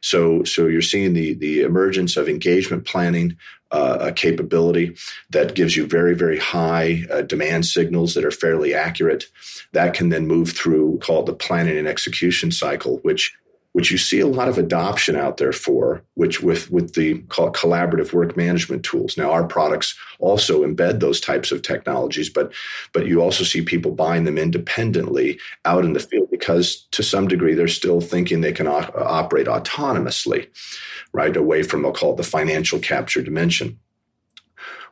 So, 0.01 0.43
so 0.43 0.67
you're 0.67 0.81
seeing 0.81 1.13
the 1.13 1.34
the 1.34 1.62
emergence 1.62 2.17
of 2.17 2.29
engagement 2.29 2.86
planning, 2.86 3.38
uh, 3.71 3.97
a 4.01 4.12
capability 4.12 4.95
that 5.31 5.55
gives 5.55 5.75
you 5.75 5.88
very 5.88 6.13
very 6.13 6.38
high 6.38 7.03
uh, 7.10 7.21
demand 7.21 7.65
signals 7.65 8.13
that 8.13 8.25
are 8.25 8.31
fairly 8.31 8.73
accurate. 8.73 9.25
That 9.71 9.93
can 9.93 10.10
then 10.10 10.27
move 10.27 10.51
through 10.51 10.99
called 10.99 11.25
the 11.25 11.34
planning 11.34 11.77
and 11.77 11.88
execution 11.88 12.51
cycle, 12.51 12.99
which 13.03 13.34
which 13.73 13.89
you 13.89 13.97
see 13.97 14.19
a 14.19 14.27
lot 14.27 14.49
of 14.49 14.57
adoption 14.57 15.15
out 15.15 15.38
there 15.38 15.53
for, 15.53 16.03
which 16.15 16.41
with 16.41 16.69
with 16.71 16.93
the 16.93 17.19
collaborative 17.29 18.12
work 18.12 18.36
management 18.36 18.84
tools. 18.84 19.17
Now, 19.17 19.31
our 19.31 19.45
products 19.45 19.97
also 20.19 20.65
embed 20.65 20.99
those 20.99 21.21
types 21.21 21.51
of 21.51 21.62
technologies, 21.62 22.29
but 22.29 22.51
but 22.93 23.05
you 23.07 23.21
also 23.21 23.43
see 23.43 23.62
people 23.62 23.91
buying 23.91 24.25
them 24.25 24.38
independently 24.38 25.39
out 25.65 25.86
in 25.86 25.93
the 25.93 25.99
field 25.99 26.29
because 26.41 26.88
to 26.89 27.04
some 27.04 27.27
degree 27.27 27.54
they're 27.54 27.67
still 27.67 28.01
thinking 28.01 28.41
they 28.41 28.51
can 28.51 28.67
operate 28.67 29.45
autonomously, 29.45 30.47
right 31.13 31.38
away 31.38 31.62
from 31.62 31.84
what 31.84 31.93
we 31.93 31.99
call 31.99 32.15
the 32.15 32.23
financial 32.23 32.80
capture 32.80 33.21
dimension. 33.21 33.80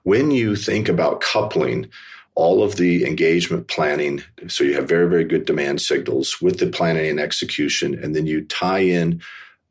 When 0.04 0.30
you 0.30 0.56
think 0.56 0.88
about 0.88 1.22
coupling 1.22 1.90
all 2.36 2.64
of 2.64 2.78
the 2.78 3.06
engagement 3.06 3.68
planning. 3.68 4.24
So 4.48 4.64
you 4.64 4.76
have 4.76 4.88
very, 4.88 5.10
very 5.10 5.26
good 5.26 5.46
demand 5.46 5.82
signals 5.82 6.40
with 6.40 6.60
the 6.60 6.68
planning 6.68 7.10
and 7.10 7.20
execution, 7.20 8.02
and 8.02 8.16
then 8.16 8.28
you 8.28 8.46
tie 8.46 8.80
in 8.80 9.22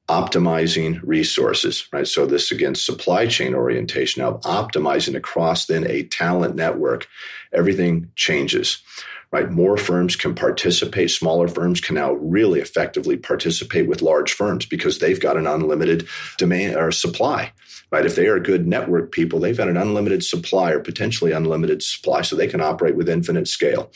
optimizing 0.09 1.01
resources, 1.03 1.89
right? 1.93 2.07
So 2.07 2.27
this 2.27 2.51
again, 2.51 2.75
supply 2.75 3.27
chain 3.27 3.55
orientation 3.55 4.21
of 4.21 4.43
optimizing 4.43 5.17
across 5.17 5.65
then 5.65 5.87
a 5.87 6.03
talent 6.03 6.57
network. 6.57 7.07
Everything 7.55 8.11
changes 8.17 8.83
right? 9.31 9.51
More 9.51 9.77
firms 9.77 10.17
can 10.17 10.35
participate. 10.35 11.11
Smaller 11.11 11.49
firms 11.49 11.81
can 11.81 11.95
now 11.97 12.13
really 12.15 12.61
effectively 12.61 13.17
participate 13.17 13.87
with 13.87 14.03
large 14.03 14.33
firms 14.33 14.65
because 14.65 14.99
they've 14.99 15.21
got 15.21 15.37
an 15.37 15.47
unlimited 15.47 16.09
demand 16.39 16.77
or 16.77 16.91
supply, 16.91 17.53
right? 17.91 18.07
If 18.07 18.17
they 18.17 18.27
are 18.27 18.41
good 18.41 18.67
network 18.67 19.13
people, 19.13 19.39
they've 19.39 19.57
got 19.57 19.69
an 19.69 19.77
unlimited 19.77 20.25
supply 20.25 20.71
or 20.71 20.81
potentially 20.81 21.33
unlimited 21.33 21.83
supply, 21.83 22.23
so 22.23 22.37
they 22.37 22.47
can 22.47 22.61
operate 22.61 22.97
with 22.97 23.09
infinite 23.09 23.49
scale, 23.49 23.91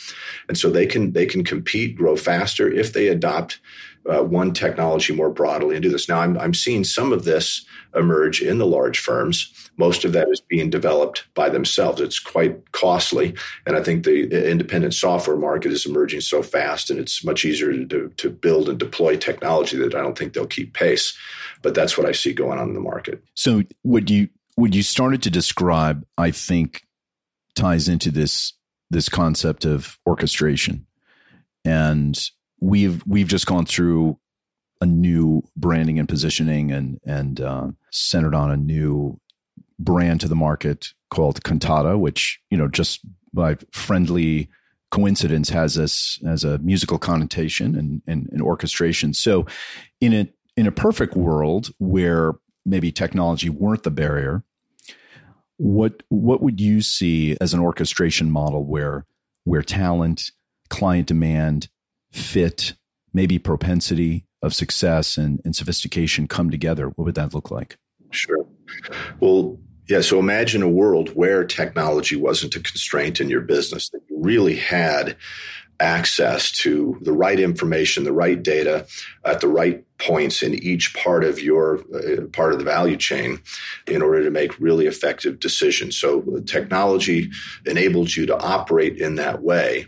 and 0.49 0.59
so 0.59 0.71
they 0.71 0.87
can 0.87 1.13
they 1.13 1.27
can 1.27 1.45
compete, 1.45 1.97
grow 1.97 2.17
faster 2.17 2.71
if 2.71 2.93
they 2.93 3.09
adopt 3.09 3.59
uh, 4.11 4.23
one 4.23 4.53
technology 4.53 5.15
more 5.15 5.31
broadly 5.31 5.77
and 5.77 5.83
do 5.83 5.91
this. 5.91 6.09
Now, 6.09 6.21
I'm, 6.21 6.39
I'm 6.39 6.55
seeing 6.55 6.85
some 6.85 7.13
of 7.13 7.25
this 7.25 7.65
emerge 7.95 8.43
in 8.43 8.59
the 8.59 8.67
large 8.67 8.99
firms. 8.99 9.53
Most 9.77 10.05
of 10.05 10.13
that 10.13 10.29
is 10.31 10.41
being 10.41 10.71
developed 10.71 11.27
by 11.35 11.49
themselves. 11.49 12.01
It's 12.01 12.19
quite 12.19 12.73
costly. 12.73 13.35
And 13.67 13.77
I 13.77 13.83
think 13.83 14.05
the 14.05 14.51
independent 14.51 14.95
software 14.95 15.37
market 15.37 15.73
is 15.73 15.87
emerging 15.87 16.23
so 16.23 16.43
fast 16.43 16.91
and 16.91 16.99
it's 16.99 17.25
much 17.25 17.45
easier 17.45 17.85
to, 17.85 18.09
to 18.09 18.31
build 18.31 18.69
and 18.69 18.79
deploy 18.79 19.17
technology 19.17 19.77
that 19.79 19.95
I 19.95 20.01
don't 20.01 20.17
think 20.17 20.33
they'll 20.33 20.47
keep 20.47 20.75
pace. 20.75 21.17
But 21.63 21.75
that's 21.75 21.97
what 21.97 22.07
I 22.07 22.13
see 22.13 22.33
going 22.33 22.59
on 22.59 22.69
in 22.69 22.75
the 22.75 22.81
market. 22.81 23.23
So, 23.35 23.63
would 23.85 24.11
you 24.11 24.29
would 24.57 24.75
you 24.75 24.83
started 24.83 25.23
to 25.23 25.31
describe, 25.31 26.05
I 26.19 26.33
think, 26.33 26.83
ties 27.55 27.89
into 27.89 28.11
this 28.11 28.53
this 28.93 29.09
concept 29.09 29.65
of 29.65 29.99
orchestration. 30.07 30.87
And 31.65 32.19
we've 32.63 33.03
we've 33.07 33.27
just 33.27 33.47
gone 33.47 33.67
through 33.67 34.19
a 34.81 34.87
new 34.87 35.43
branding 35.57 35.99
and 35.99 36.09
positioning 36.09 36.71
and 36.71 37.01
and 37.05 37.41
uh, 37.41 37.67
centered 37.91 38.35
on 38.35 38.51
a 38.51 38.57
new 38.57 39.21
brand 39.79 40.21
to 40.21 40.29
the 40.29 40.37
market 40.37 40.89
called 41.11 41.43
Kantata, 41.43 41.99
which 41.99 42.41
you 42.51 42.57
know 42.57 42.69
just 42.69 43.01
by 43.35 43.57
friendly 43.73 44.49
coincidence 44.91 45.49
has 45.49 45.75
this 45.75 46.21
as 46.27 46.45
a 46.45 46.59
musical 46.59 46.99
connotation 46.99 47.75
and, 47.75 48.03
and, 48.07 48.29
and 48.31 48.43
orchestration. 48.43 49.13
So, 49.13 49.47
in 50.01 50.13
a 50.13 50.29
in 50.57 50.67
a 50.67 50.73
perfect 50.73 51.17
world 51.17 51.71
where 51.79 52.35
maybe 52.65 52.93
technology 52.93 53.49
weren't 53.49 53.83
the 53.83 53.91
barrier, 53.91 54.45
what 55.57 56.05
what 56.11 56.43
would 56.43 56.61
you 56.61 56.81
see 56.81 57.37
as 57.41 57.55
an 57.55 57.61
orchestration 57.61 58.31
model 58.31 58.65
where 58.65 59.05
where 59.45 59.63
talent, 59.63 60.31
client 60.69 61.09
demand, 61.09 61.69
fit, 62.13 62.75
maybe 63.13 63.39
propensity 63.39 64.25
of 64.43 64.55
success 64.55 65.17
and, 65.17 65.41
and 65.45 65.57
sophistication 65.57 66.29
come 66.29 66.51
together? 66.51 66.89
What 66.89 67.05
would 67.05 67.15
that 67.15 67.35
look 67.35 67.51
like? 67.51 67.77
Sure. 68.11 68.47
Well, 69.21 69.59
yeah. 69.89 70.01
So 70.01 70.19
imagine 70.19 70.63
a 70.63 70.69
world 70.69 71.11
where 71.11 71.45
technology 71.45 72.17
wasn't 72.17 72.57
a 72.57 72.61
constraint 72.61 73.21
in 73.21 73.29
your 73.29 73.41
business, 73.41 73.91
that 73.91 74.01
you 74.09 74.19
really 74.21 74.57
had 74.57 75.17
access 75.81 76.53
to 76.53 76.97
the 77.03 77.13
right 77.13 77.41
information, 77.41 78.05
the 78.05 78.13
right 78.13 78.41
data 78.41 78.87
at 79.25 79.41
the 79.41 79.49
right 79.49 79.85
points 79.99 80.43
in 80.43 80.55
each 80.55 80.95
part 80.95 81.25
of 81.25 81.41
your 81.41 81.81
uh, 81.93 82.27
part 82.33 82.53
of 82.53 82.59
the 82.59 82.65
value 82.65 82.97
chain 82.97 83.41
in 83.89 84.03
order 84.03 84.23
to 84.23 84.31
make 84.31 84.59
really 84.61 84.87
effective 84.87 85.41
decisions. 85.41 85.97
So 85.97 86.41
technology 86.47 87.31
enables 87.67 88.17
you 88.17 88.27
to 88.27 88.39
operate 88.39 88.99
in 88.99 89.17
that 89.17 89.43
way, 89.43 89.87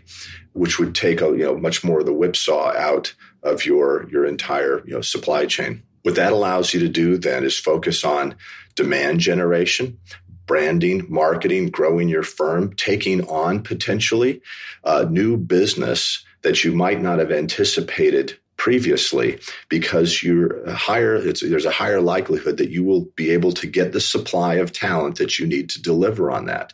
which 0.55 0.79
would 0.79 0.95
take 0.95 1.21
a, 1.21 1.25
you 1.25 1.43
know 1.43 1.57
much 1.57 1.83
more 1.83 1.99
of 1.99 2.05
the 2.05 2.13
whipsaw 2.13 2.73
out 2.75 3.13
of 3.43 3.65
your 3.65 4.07
your 4.09 4.25
entire 4.25 4.81
you 4.85 4.93
know 4.93 5.01
supply 5.01 5.45
chain. 5.45 5.83
What 6.03 6.15
that 6.15 6.33
allows 6.33 6.73
you 6.73 6.79
to 6.81 6.89
do 6.89 7.17
then 7.17 7.43
is 7.43 7.59
focus 7.59 8.03
on 8.03 8.35
demand 8.75 9.19
generation, 9.19 9.99
branding, 10.45 11.05
marketing, 11.09 11.69
growing 11.69 12.09
your 12.09 12.23
firm, 12.23 12.73
taking 12.75 13.27
on 13.27 13.63
potentially 13.63 14.41
uh, 14.83 15.05
new 15.09 15.37
business 15.37 16.23
that 16.43 16.63
you 16.63 16.73
might 16.73 17.01
not 17.01 17.19
have 17.19 17.31
anticipated 17.31 18.37
previously 18.57 19.39
because 19.67 20.23
you're 20.23 20.69
higher 20.71 21.19
there's 21.19 21.65
a 21.65 21.71
higher 21.71 21.99
likelihood 21.99 22.55
that 22.57 22.69
you 22.69 22.85
will 22.85 23.01
be 23.17 23.31
able 23.31 23.51
to 23.51 23.67
get 23.67 23.91
the 23.91 23.99
supply 23.99 24.55
of 24.55 24.71
talent 24.71 25.17
that 25.17 25.37
you 25.37 25.45
need 25.45 25.69
to 25.69 25.81
deliver 25.81 26.31
on 26.31 26.45
that 26.45 26.73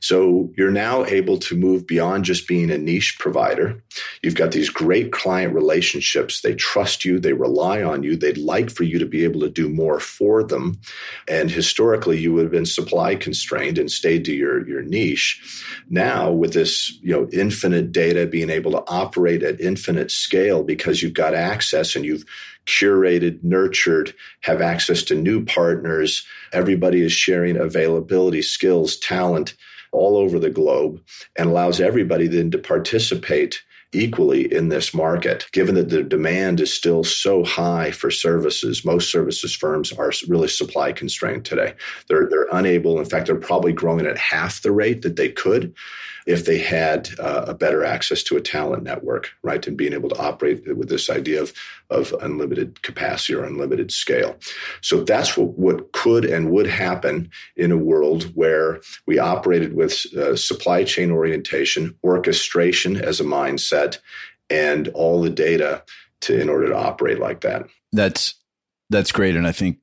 so 0.00 0.50
you're 0.56 0.70
now 0.70 1.04
able 1.04 1.36
to 1.38 1.56
move 1.56 1.86
beyond 1.86 2.24
just 2.24 2.48
being 2.48 2.70
a 2.70 2.78
niche 2.78 3.16
provider. 3.18 3.82
You've 4.22 4.34
got 4.34 4.52
these 4.52 4.70
great 4.70 5.12
client 5.12 5.54
relationships. 5.54 6.40
They 6.40 6.54
trust 6.54 7.04
you, 7.04 7.20
they 7.20 7.34
rely 7.34 7.82
on 7.82 8.02
you, 8.02 8.16
they'd 8.16 8.38
like 8.38 8.70
for 8.70 8.84
you 8.84 8.98
to 8.98 9.06
be 9.06 9.24
able 9.24 9.40
to 9.40 9.50
do 9.50 9.68
more 9.68 10.00
for 10.00 10.42
them. 10.42 10.80
And 11.28 11.50
historically, 11.50 12.18
you 12.18 12.32
would 12.32 12.44
have 12.44 12.52
been 12.52 12.66
supply 12.66 13.14
constrained 13.14 13.76
and 13.76 13.90
stayed 13.90 14.24
to 14.24 14.34
your, 14.34 14.66
your 14.66 14.82
niche. 14.82 15.62
Now, 15.90 16.32
with 16.32 16.54
this 16.54 16.98
you 17.02 17.12
know, 17.12 17.28
infinite 17.30 17.92
data, 17.92 18.26
being 18.26 18.50
able 18.50 18.72
to 18.72 18.84
operate 18.88 19.42
at 19.42 19.60
infinite 19.60 20.10
scale 20.10 20.62
because 20.62 21.02
you've 21.02 21.14
got 21.14 21.34
access 21.34 21.94
and 21.94 22.06
you've 22.06 22.24
curated, 22.64 23.42
nurtured, 23.42 24.14
have 24.40 24.62
access 24.62 25.02
to 25.02 25.14
new 25.14 25.44
partners. 25.44 26.24
Everybody 26.52 27.02
is 27.02 27.12
sharing 27.12 27.56
availability, 27.56 28.42
skills, 28.42 28.96
talent 28.96 29.54
all 29.92 30.16
over 30.16 30.38
the 30.38 30.50
globe 30.50 31.00
and 31.36 31.48
allows 31.48 31.80
everybody 31.80 32.26
then 32.26 32.50
to 32.50 32.58
participate 32.58 33.62
equally 33.92 34.52
in 34.52 34.68
this 34.68 34.94
market. 34.94 35.46
Given 35.52 35.74
that 35.74 35.88
the 35.88 36.02
demand 36.02 36.60
is 36.60 36.72
still 36.72 37.02
so 37.02 37.44
high 37.44 37.90
for 37.90 38.10
services, 38.10 38.84
most 38.84 39.10
services 39.10 39.54
firms 39.54 39.92
are 39.92 40.12
really 40.28 40.48
supply 40.48 40.92
constrained 40.92 41.44
today. 41.44 41.74
They're, 42.08 42.28
they're 42.28 42.46
unable, 42.52 42.98
in 42.98 43.04
fact, 43.04 43.26
they're 43.26 43.36
probably 43.36 43.72
growing 43.72 44.06
at 44.06 44.16
half 44.16 44.62
the 44.62 44.72
rate 44.72 45.02
that 45.02 45.16
they 45.16 45.28
could 45.28 45.74
if 46.30 46.44
they 46.44 46.58
had 46.58 47.08
uh, 47.18 47.46
a 47.48 47.54
better 47.54 47.84
access 47.84 48.22
to 48.22 48.36
a 48.36 48.40
talent 48.40 48.84
network, 48.84 49.30
right? 49.42 49.66
And 49.66 49.76
being 49.76 49.92
able 49.92 50.08
to 50.10 50.18
operate 50.18 50.76
with 50.76 50.88
this 50.88 51.10
idea 51.10 51.42
of, 51.42 51.52
of 51.90 52.14
unlimited 52.22 52.82
capacity 52.82 53.34
or 53.34 53.42
unlimited 53.42 53.90
scale. 53.90 54.36
So 54.80 55.02
that's 55.02 55.36
what, 55.36 55.58
what 55.58 55.90
could 55.90 56.24
and 56.24 56.52
would 56.52 56.68
happen 56.68 57.30
in 57.56 57.72
a 57.72 57.76
world 57.76 58.30
where 58.36 58.80
we 59.08 59.18
operated 59.18 59.74
with 59.74 60.06
uh, 60.14 60.36
supply 60.36 60.84
chain 60.84 61.10
orientation, 61.10 61.98
orchestration 62.04 62.96
as 62.96 63.18
a 63.18 63.24
mindset, 63.24 63.98
and 64.48 64.86
all 64.88 65.20
the 65.20 65.30
data 65.30 65.82
to 66.20 66.40
in 66.40 66.48
order 66.48 66.68
to 66.68 66.76
operate 66.76 67.18
like 67.18 67.40
that. 67.40 67.66
That's 67.92 68.34
that's 68.88 69.10
great, 69.10 69.34
and 69.34 69.46
I 69.46 69.52
think 69.52 69.78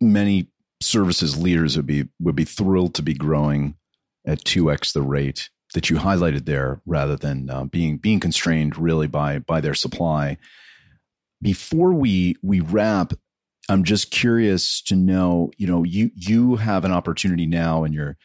many 0.00 0.48
services 0.80 1.36
leaders 1.36 1.76
would 1.76 1.86
be 1.86 2.08
would 2.20 2.36
be 2.36 2.44
thrilled 2.44 2.94
to 2.94 3.02
be 3.02 3.14
growing 3.14 3.76
at 4.26 4.44
2x 4.44 4.92
the 4.92 5.02
rate 5.02 5.50
that 5.74 5.90
you 5.90 5.96
highlighted 5.96 6.46
there, 6.46 6.80
rather 6.86 7.16
than 7.16 7.50
uh, 7.50 7.64
being 7.64 7.98
being 7.98 8.20
constrained 8.20 8.78
really 8.78 9.06
by 9.06 9.38
by 9.38 9.60
their 9.60 9.74
supply. 9.74 10.38
Before 11.42 11.92
we 11.92 12.36
we 12.42 12.60
wrap, 12.60 13.12
I'm 13.68 13.84
just 13.84 14.10
curious 14.10 14.80
to 14.82 14.96
know, 14.96 15.50
you 15.58 15.66
know, 15.66 15.84
you 15.84 16.10
you 16.14 16.56
have 16.56 16.84
an 16.84 16.92
opportunity 16.92 17.46
now 17.46 17.84
in 17.84 17.92
your 17.92 18.16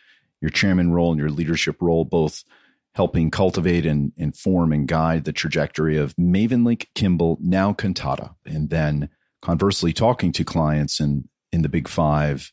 your 0.42 0.50
chairman 0.50 0.92
role 0.92 1.12
and 1.12 1.20
your 1.20 1.30
leadership 1.30 1.82
role, 1.82 2.06
both 2.06 2.44
helping 2.96 3.30
cultivate 3.30 3.86
and 3.86 4.12
inform 4.18 4.74
and 4.74 4.88
guide 4.88 5.24
the 5.26 5.34
trajectory 5.34 5.98
of 5.98 6.16
MavenLink, 6.16 6.88
Kimble, 6.96 7.38
now 7.42 7.74
Kantata, 7.74 8.36
and 8.46 8.70
then 8.70 9.10
conversely 9.42 9.94
talking 9.94 10.32
to 10.32 10.44
clients 10.44 11.00
in 11.00 11.28
in 11.52 11.62
the 11.62 11.70
big 11.70 11.88
five 11.88 12.52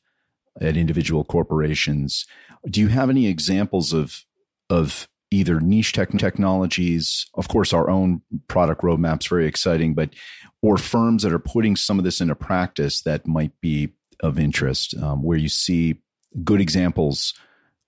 at 0.60 0.76
individual 0.76 1.24
corporations. 1.24 2.26
Do 2.68 2.80
you 2.80 2.88
have 2.88 3.10
any 3.10 3.26
examples 3.26 3.92
of 3.92 4.25
of 4.70 5.08
either 5.30 5.60
niche 5.60 5.92
tech 5.92 6.10
technologies, 6.12 7.26
of 7.34 7.48
course, 7.48 7.72
our 7.72 7.90
own 7.90 8.22
product 8.48 8.82
roadmaps, 8.82 9.28
very 9.28 9.46
exciting, 9.46 9.94
but 9.94 10.10
or 10.62 10.76
firms 10.76 11.22
that 11.22 11.32
are 11.32 11.38
putting 11.38 11.76
some 11.76 11.98
of 11.98 12.04
this 12.04 12.20
into 12.20 12.34
practice 12.34 13.02
that 13.02 13.26
might 13.26 13.52
be 13.60 13.90
of 14.20 14.38
interest, 14.38 14.96
um, 15.02 15.22
where 15.22 15.38
you 15.38 15.48
see 15.48 15.96
good 16.44 16.60
examples 16.60 17.34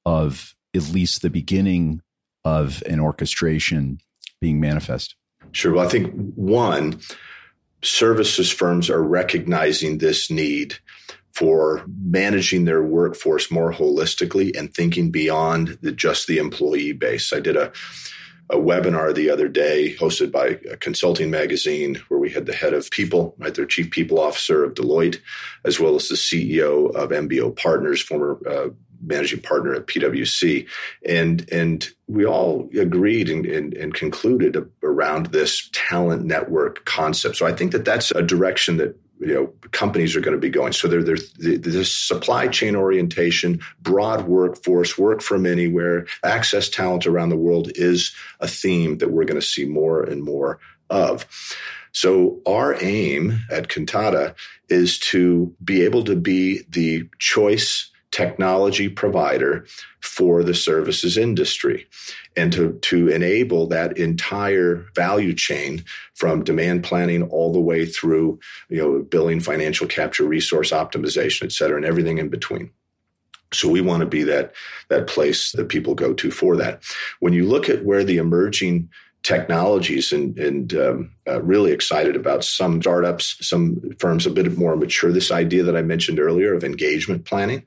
of 0.04 0.54
at 0.74 0.88
least 0.90 1.22
the 1.22 1.30
beginning 1.30 2.02
of 2.44 2.82
an 2.86 3.00
orchestration 3.00 3.98
being 4.40 4.60
manifest. 4.60 5.14
Sure. 5.52 5.74
Well, 5.74 5.86
I 5.86 5.88
think 5.88 6.12
one, 6.34 7.00
services 7.82 8.50
firms 8.50 8.90
are 8.90 9.02
recognizing 9.02 9.98
this 9.98 10.30
need 10.30 10.76
for 11.38 11.84
managing 12.02 12.64
their 12.64 12.82
workforce 12.82 13.48
more 13.48 13.72
holistically 13.72 14.56
and 14.58 14.74
thinking 14.74 15.10
beyond 15.10 15.78
the, 15.82 15.92
just 15.92 16.26
the 16.26 16.38
employee 16.38 16.92
base. 16.92 17.32
I 17.32 17.38
did 17.38 17.56
a, 17.56 17.70
a 18.50 18.56
webinar 18.56 19.14
the 19.14 19.30
other 19.30 19.46
day 19.46 19.94
hosted 20.00 20.32
by 20.32 20.58
a 20.70 20.76
consulting 20.76 21.30
magazine 21.30 22.02
where 22.08 22.18
we 22.18 22.30
had 22.30 22.46
the 22.46 22.54
head 22.54 22.74
of 22.74 22.90
people, 22.90 23.36
right, 23.38 23.54
their 23.54 23.66
chief 23.66 23.92
people 23.92 24.18
officer 24.18 24.64
of 24.64 24.74
Deloitte, 24.74 25.20
as 25.64 25.78
well 25.78 25.94
as 25.94 26.08
the 26.08 26.16
CEO 26.16 26.92
of 26.96 27.10
MBO 27.10 27.54
Partners, 27.54 28.02
former 28.02 28.40
uh, 28.48 28.70
managing 29.00 29.40
partner 29.40 29.74
at 29.74 29.86
PwC, 29.86 30.66
and 31.06 31.48
and 31.52 31.88
we 32.08 32.26
all 32.26 32.68
agreed 32.76 33.28
and, 33.28 33.46
and, 33.46 33.74
and, 33.74 33.94
concluded 33.94 34.56
around 34.82 35.26
this 35.26 35.70
talent 35.72 36.24
network 36.24 36.84
concept. 36.84 37.36
So 37.36 37.46
I 37.46 37.52
think 37.52 37.70
that 37.70 37.84
that's 37.84 38.10
a 38.10 38.22
direction 38.22 38.76
that 38.78 38.96
you 39.20 39.34
know 39.34 39.52
companies 39.72 40.16
are 40.16 40.20
going 40.20 40.36
to 40.36 40.40
be 40.40 40.50
going. 40.50 40.72
So 40.72 40.88
there, 40.88 41.02
there's 41.02 41.32
this 41.32 41.92
supply 41.92 42.48
chain 42.48 42.76
orientation, 42.76 43.60
broad 43.80 44.26
workforce, 44.26 44.96
work 44.96 45.22
from 45.22 45.46
anywhere, 45.46 46.06
access 46.24 46.68
talent 46.68 47.06
around 47.06 47.30
the 47.30 47.36
world 47.36 47.70
is 47.74 48.14
a 48.40 48.48
theme 48.48 48.98
that 48.98 49.10
we're 49.10 49.24
going 49.24 49.40
to 49.40 49.46
see 49.46 49.64
more 49.64 50.02
and 50.02 50.22
more 50.22 50.58
of. 50.90 51.26
So 51.92 52.40
our 52.46 52.82
aim 52.82 53.40
at 53.50 53.68
Kantata 53.68 54.34
is 54.68 54.98
to 54.98 55.54
be 55.64 55.82
able 55.82 56.04
to 56.04 56.16
be 56.16 56.62
the 56.68 57.08
choice 57.18 57.90
technology 58.10 58.88
provider 58.88 59.66
for 60.00 60.42
the 60.42 60.54
services 60.54 61.18
industry 61.18 61.86
and 62.36 62.52
to, 62.52 62.72
to 62.80 63.08
enable 63.08 63.66
that 63.66 63.98
entire 63.98 64.86
value 64.94 65.34
chain 65.34 65.84
from 66.14 66.42
demand 66.42 66.82
planning 66.82 67.22
all 67.24 67.52
the 67.52 67.60
way 67.60 67.84
through 67.84 68.38
you 68.68 68.78
know 68.78 69.02
billing 69.02 69.40
financial 69.40 69.86
capture 69.86 70.24
resource 70.24 70.70
optimization 70.70 71.44
et 71.44 71.52
cetera 71.52 71.76
and 71.76 71.86
everything 71.86 72.18
in 72.18 72.28
between. 72.28 72.70
So 73.52 73.68
we 73.68 73.80
want 73.80 74.00
to 74.00 74.06
be 74.06 74.22
that 74.24 74.54
that 74.88 75.06
place 75.06 75.52
that 75.52 75.68
people 75.68 75.94
go 75.94 76.12
to 76.14 76.30
for 76.30 76.56
that. 76.56 76.82
When 77.20 77.32
you 77.32 77.46
look 77.46 77.68
at 77.68 77.84
where 77.84 78.04
the 78.04 78.18
emerging 78.18 78.90
technologies 79.28 80.10
and, 80.10 80.38
and 80.38 80.74
um, 80.74 81.10
uh, 81.26 81.42
really 81.42 81.70
excited 81.70 82.16
about 82.16 82.42
some 82.42 82.80
startups, 82.80 83.36
some 83.46 83.78
firms 83.98 84.24
a 84.24 84.30
bit 84.30 84.56
more 84.56 84.74
mature. 84.74 85.12
This 85.12 85.30
idea 85.30 85.62
that 85.64 85.76
I 85.76 85.82
mentioned 85.82 86.18
earlier 86.18 86.54
of 86.54 86.64
engagement 86.64 87.26
planning, 87.26 87.62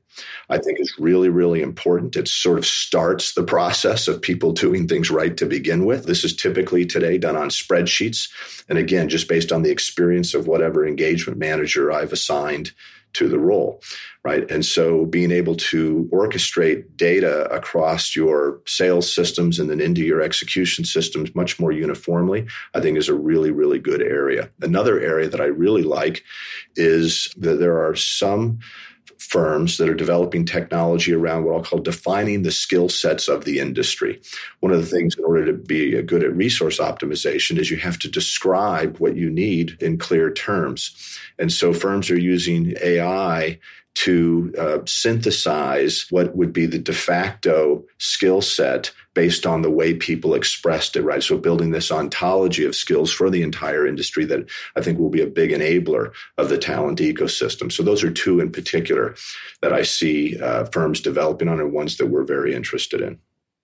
I 0.50 0.58
think 0.58 0.80
is 0.80 0.91
really, 0.97 1.30
really 1.30 1.62
important. 1.62 2.15
It 2.15 2.28
sort 2.28 2.58
of 2.58 2.65
starts 2.65 3.36
the 3.36 3.43
process 3.43 4.08
of 4.08 4.24
people 4.24 4.54
doing 4.54 4.88
things 4.88 5.12
right 5.12 5.38
to 5.38 5.45
begin 5.45 5.86
with. 5.86 6.06
This 6.06 6.24
is 6.24 6.36
typically 6.36 6.84
today 6.84 7.19
done 7.19 7.38
on 7.38 7.50
spreadsheets. 7.50 8.28
And 8.67 8.80
again, 8.80 9.08
just 9.08 9.30
based 9.30 9.52
on 9.52 9.62
the 9.62 9.69
experience 9.69 10.34
of 10.34 10.47
whatever 10.47 10.88
engagement 10.88 11.38
manager 11.38 11.91
I've 11.91 12.12
assigned 12.12 12.71
to 13.13 13.28
the 13.28 13.39
role, 13.39 13.82
right? 14.24 14.50
And 14.50 14.65
so 14.65 15.06
being 15.06 15.32
able 15.32 15.56
to 15.56 16.10
orchestrate 16.12 16.86
data 16.95 17.52
across 17.54 18.15
your 18.15 18.62
sales 18.65 19.13
systems 19.13 19.60
and 19.60 19.69
then 19.69 19.82
into 19.82 20.02
your 20.02 20.21
execution 20.21 20.86
systems 20.86 21.36
much 21.36 21.60
more 21.60 21.71
uniformly, 21.71 22.47
I 22.74 22.80
think 22.80 22.97
is 22.97 23.10
a 23.10 23.13
really, 23.13 23.52
really 23.52 23.80
good 23.80 24.02
area. 24.02 24.50
Another 24.62 25.00
area 25.00 25.30
that 25.30 25.41
I 25.41 25.45
really 25.45 25.84
like 25.84 26.24
is 26.76 27.34
that 27.38 27.60
there 27.60 27.86
are 27.86 27.95
some 27.95 28.60
firms 29.32 29.78
that 29.78 29.88
are 29.88 29.96
developing 29.96 30.44
technology 30.44 31.13
around 31.13 31.46
what 31.46 31.56
I'll 31.56 31.63
call 31.63 31.80
defining 31.80 32.44
the 32.44 32.52
skill 32.52 32.89
sets 32.89 33.30
of 33.30 33.46
the 33.46 33.60
industry. 33.60 34.22
One 34.60 34.74
of 34.74 34.82
the 34.82 34.86
things 34.86 35.15
in 35.17 35.24
order 35.24 35.46
to 35.46 35.54
be 35.54 36.02
good 36.02 36.22
at 36.22 36.36
resource 36.36 36.80
optimization 36.80 37.58
is 37.58 37.72
you 37.72 37.78
have 37.78 37.98
to 38.00 38.10
describe 38.10 38.98
what 38.98 39.15
you 39.15 39.30
need 39.30 39.82
in 39.82 39.98
clear 39.98 40.34
terms. 40.34 41.17
And 41.39 41.50
so 41.50 41.74
firms 41.74 42.12
are 42.12 42.20
using 42.20 42.76
AI 42.84 43.58
to 43.93 44.54
uh, 44.58 44.80
synthesize 44.86 46.06
what 46.10 46.36
would 46.36 46.54
be 46.54 46.65
the 46.65 46.80
de 46.80 46.93
facto 46.93 47.84
skill 47.97 48.41
set 48.41 48.91
based 49.13 49.45
on 49.45 49.62
the 49.62 49.69
way 49.69 49.93
people 49.93 50.34
expressed 50.34 50.95
it, 50.95 51.01
right? 51.01 51.21
So 51.21 51.38
building 51.38 51.71
this 51.71 51.91
ontology 51.91 52.63
of 52.65 52.75
skills 52.75 53.12
for 53.12 53.30
the 53.30 53.43
entire 53.43 53.86
industry 53.86 54.23
that 54.25 54.49
I 54.77 54.82
think 54.82 54.97
will 54.97 55.10
be 55.10 55.21
a 55.21 55.27
big 55.27 55.51
enabler 55.51 56.13
of 56.38 56.47
the 56.47 56.58
talent 56.58 56.99
ecosystem. 56.99 57.71
So 57.71 57.84
those 57.84 58.04
are 58.04 58.12
two 58.12 58.39
in 58.39 58.51
particular 58.51 59.15
that 59.62 59.73
I 59.73 59.84
see 59.84 60.39
uh, 60.39 60.65
firms 60.65 61.01
developing 61.01 61.49
on 61.49 61.60
and 61.60 61.73
ones 61.73 61.97
that 61.97 62.08
we're 62.08 62.23
very 62.23 62.56
interested 62.56 63.01
in. 63.01 63.19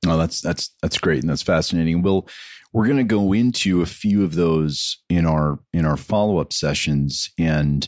Oh, 0.05 0.17
that's 0.17 0.41
that's 0.41 0.71
that's 0.81 0.97
great 0.99 1.21
and 1.21 1.29
that's 1.29 1.41
fascinating. 1.41 2.01
We'll 2.01 2.27
we're 2.73 2.85
going 2.85 2.97
to 2.97 3.03
go 3.03 3.33
into 3.33 3.81
a 3.81 3.85
few 3.85 4.23
of 4.23 4.35
those 4.35 4.97
in 5.09 5.25
our 5.25 5.59
in 5.73 5.85
our 5.85 5.97
follow 5.97 6.37
up 6.37 6.53
sessions 6.53 7.31
and 7.39 7.87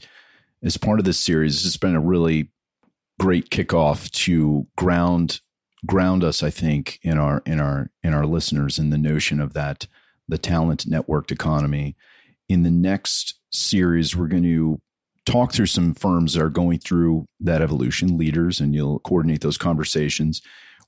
as 0.64 0.78
part 0.78 1.00
of 1.00 1.06
this 1.06 1.20
series. 1.20 1.64
Has 1.64 1.78
been 1.78 1.96
a 1.96 2.02
really 2.02 2.52
great 3.20 3.50
kickoff 3.50 4.10
to 4.12 4.68
ground 4.78 5.42
ground 5.86 6.24
us, 6.24 6.44
I 6.44 6.50
think, 6.50 7.00
in 7.04 7.18
our 7.18 7.42
in 7.46 7.60
our 7.60 7.90
in 8.04 8.14
our 8.14 8.26
listeners 8.26 8.80
in 8.80 8.90
the 8.90 8.98
notion 8.98 9.40
of 9.40 9.54
that 9.54 9.88
the 10.28 10.38
talent 10.38 10.86
networked 10.86 11.32
economy. 11.32 11.96
In 12.48 12.64
the 12.64 12.72
next 12.72 13.40
series, 13.52 14.16
we're 14.16 14.28
going 14.28 14.44
to 14.44 14.80
talk 15.26 15.52
through 15.52 15.68
some 15.68 15.94
firms 15.94 16.34
that 16.34 16.42
are 16.42 16.50
going 16.50 16.80
through 16.80 17.26
that 17.40 17.62
evolution, 17.62 18.18
leaders, 18.18 18.60
and 18.60 18.74
you'll 18.74 19.00
coordinate 19.00 19.42
those 19.42 19.58
conversations. 19.58 20.42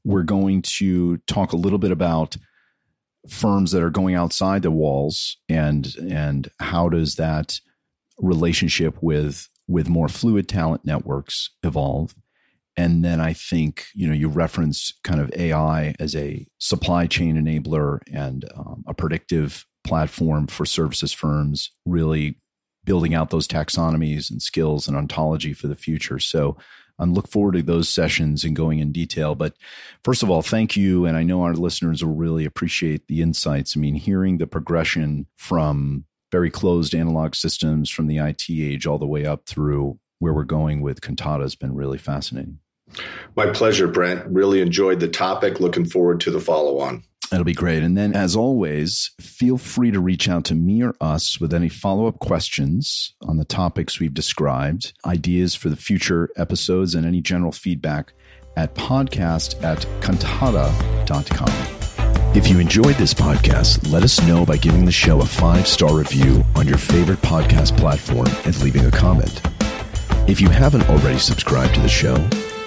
We're 0.03 0.23
going 0.23 0.63
to 0.63 1.17
talk 1.27 1.53
a 1.53 1.57
little 1.57 1.77
bit 1.77 1.91
about 1.91 2.37
firms 3.29 3.71
that 3.71 3.83
are 3.83 3.91
going 3.91 4.15
outside 4.15 4.63
the 4.63 4.71
walls 4.71 5.37
and 5.47 5.95
and 6.09 6.49
how 6.59 6.89
does 6.89 7.15
that 7.15 7.59
relationship 8.17 8.97
with 9.01 9.47
with 9.67 9.89
more 9.89 10.07
fluid 10.07 10.47
talent 10.47 10.85
networks 10.85 11.51
evolve. 11.63 12.15
And 12.77 13.03
then 13.03 13.19
I 13.19 13.33
think, 13.33 13.85
you 13.93 14.07
know, 14.07 14.13
you 14.13 14.29
reference 14.29 14.93
kind 15.03 15.19
of 15.19 15.31
AI 15.35 15.93
as 15.99 16.15
a 16.15 16.47
supply 16.57 17.05
chain 17.05 17.35
enabler 17.35 17.99
and 18.11 18.45
um, 18.55 18.83
a 18.87 18.93
predictive 18.93 19.65
platform 19.83 20.47
for 20.47 20.65
services 20.65 21.11
firms, 21.11 21.71
really 21.85 22.37
building 22.83 23.13
out 23.13 23.29
those 23.29 23.47
taxonomies 23.47 24.31
and 24.31 24.41
skills 24.41 24.87
and 24.87 24.95
ontology 24.97 25.53
for 25.53 25.67
the 25.67 25.75
future. 25.75 26.19
So 26.19 26.57
I 26.97 27.05
look 27.05 27.27
forward 27.27 27.53
to 27.53 27.63
those 27.63 27.89
sessions 27.89 28.43
and 28.43 28.55
going 28.55 28.79
in 28.79 28.91
detail. 28.91 29.35
But 29.35 29.55
first 30.03 30.23
of 30.23 30.29
all, 30.29 30.41
thank 30.41 30.77
you. 30.77 31.05
And 31.05 31.17
I 31.17 31.23
know 31.23 31.43
our 31.43 31.53
listeners 31.53 32.03
will 32.03 32.15
really 32.15 32.45
appreciate 32.45 33.07
the 33.07 33.21
insights. 33.21 33.75
I 33.75 33.79
mean, 33.79 33.95
hearing 33.95 34.37
the 34.37 34.47
progression 34.47 35.25
from 35.35 36.05
very 36.31 36.49
closed 36.49 36.95
analog 36.95 37.35
systems 37.35 37.89
from 37.89 38.07
the 38.07 38.17
IT 38.17 38.43
age 38.49 38.87
all 38.87 38.97
the 38.97 39.07
way 39.07 39.25
up 39.25 39.45
through 39.45 39.99
where 40.19 40.33
we're 40.33 40.43
going 40.43 40.81
with 40.81 41.01
Kantata 41.01 41.41
has 41.41 41.55
been 41.55 41.75
really 41.75 41.97
fascinating. 41.97 42.59
My 43.35 43.47
pleasure, 43.51 43.87
Brent. 43.87 44.25
Really 44.27 44.61
enjoyed 44.61 44.99
the 44.99 45.07
topic. 45.07 45.59
Looking 45.59 45.85
forward 45.85 46.19
to 46.21 46.31
the 46.31 46.39
follow 46.39 46.79
on. 46.79 47.03
That'll 47.29 47.45
be 47.45 47.53
great. 47.53 47.81
And 47.81 47.97
then, 47.97 48.13
as 48.13 48.35
always, 48.35 49.11
feel 49.21 49.57
free 49.57 49.89
to 49.91 50.01
reach 50.01 50.27
out 50.27 50.43
to 50.45 50.55
me 50.55 50.83
or 50.83 50.93
us 50.99 51.39
with 51.39 51.53
any 51.53 51.69
follow 51.69 52.05
up 52.05 52.19
questions 52.19 53.13
on 53.21 53.37
the 53.37 53.45
topics 53.45 54.01
we've 54.01 54.13
described, 54.13 54.91
ideas 55.05 55.55
for 55.55 55.69
the 55.69 55.77
future 55.77 56.29
episodes, 56.35 56.93
and 56.93 57.05
any 57.05 57.21
general 57.21 57.53
feedback 57.53 58.11
at 58.57 58.75
podcast 58.75 59.63
at 59.63 59.79
kantata.com. 60.01 61.80
If 62.33 62.47
you 62.47 62.59
enjoyed 62.59 62.95
this 62.95 63.13
podcast, 63.13 63.91
let 63.91 64.03
us 64.03 64.25
know 64.25 64.45
by 64.45 64.55
giving 64.55 64.85
the 64.85 64.91
show 64.91 65.19
a 65.19 65.25
five 65.25 65.67
star 65.67 65.97
review 65.97 66.45
on 66.55 66.65
your 66.65 66.77
favorite 66.77 67.19
podcast 67.19 67.77
platform 67.77 68.27
and 68.45 68.57
leaving 68.63 68.85
a 68.85 68.91
comment. 68.91 69.41
If 70.29 70.39
you 70.39 70.47
haven't 70.47 70.87
already 70.89 71.19
subscribed 71.19 71.75
to 71.75 71.81
the 71.81 71.89
show, 71.89 72.15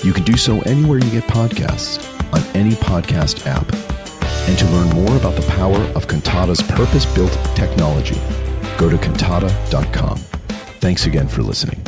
you 0.03 0.13
can 0.13 0.23
do 0.25 0.37
so 0.37 0.61
anywhere 0.63 0.99
you 0.99 1.11
get 1.11 1.25
podcasts, 1.25 2.05
on 2.35 2.43
any 2.55 2.73
podcast 2.73 3.47
app. 3.47 3.67
And 4.47 4.59
to 4.59 4.67
learn 4.67 4.91
more 4.91 5.17
about 5.17 5.35
the 5.35 5.47
power 5.53 5.81
of 5.97 6.09
Kantata's 6.09 6.61
purpose 6.61 7.07
built 7.07 7.33
technology, 7.57 8.21
go 8.77 8.91
to 8.91 8.99
kantata.com. 8.99 10.19
Thanks 10.81 11.07
again 11.07 11.27
for 11.27 11.43
listening. 11.43 11.83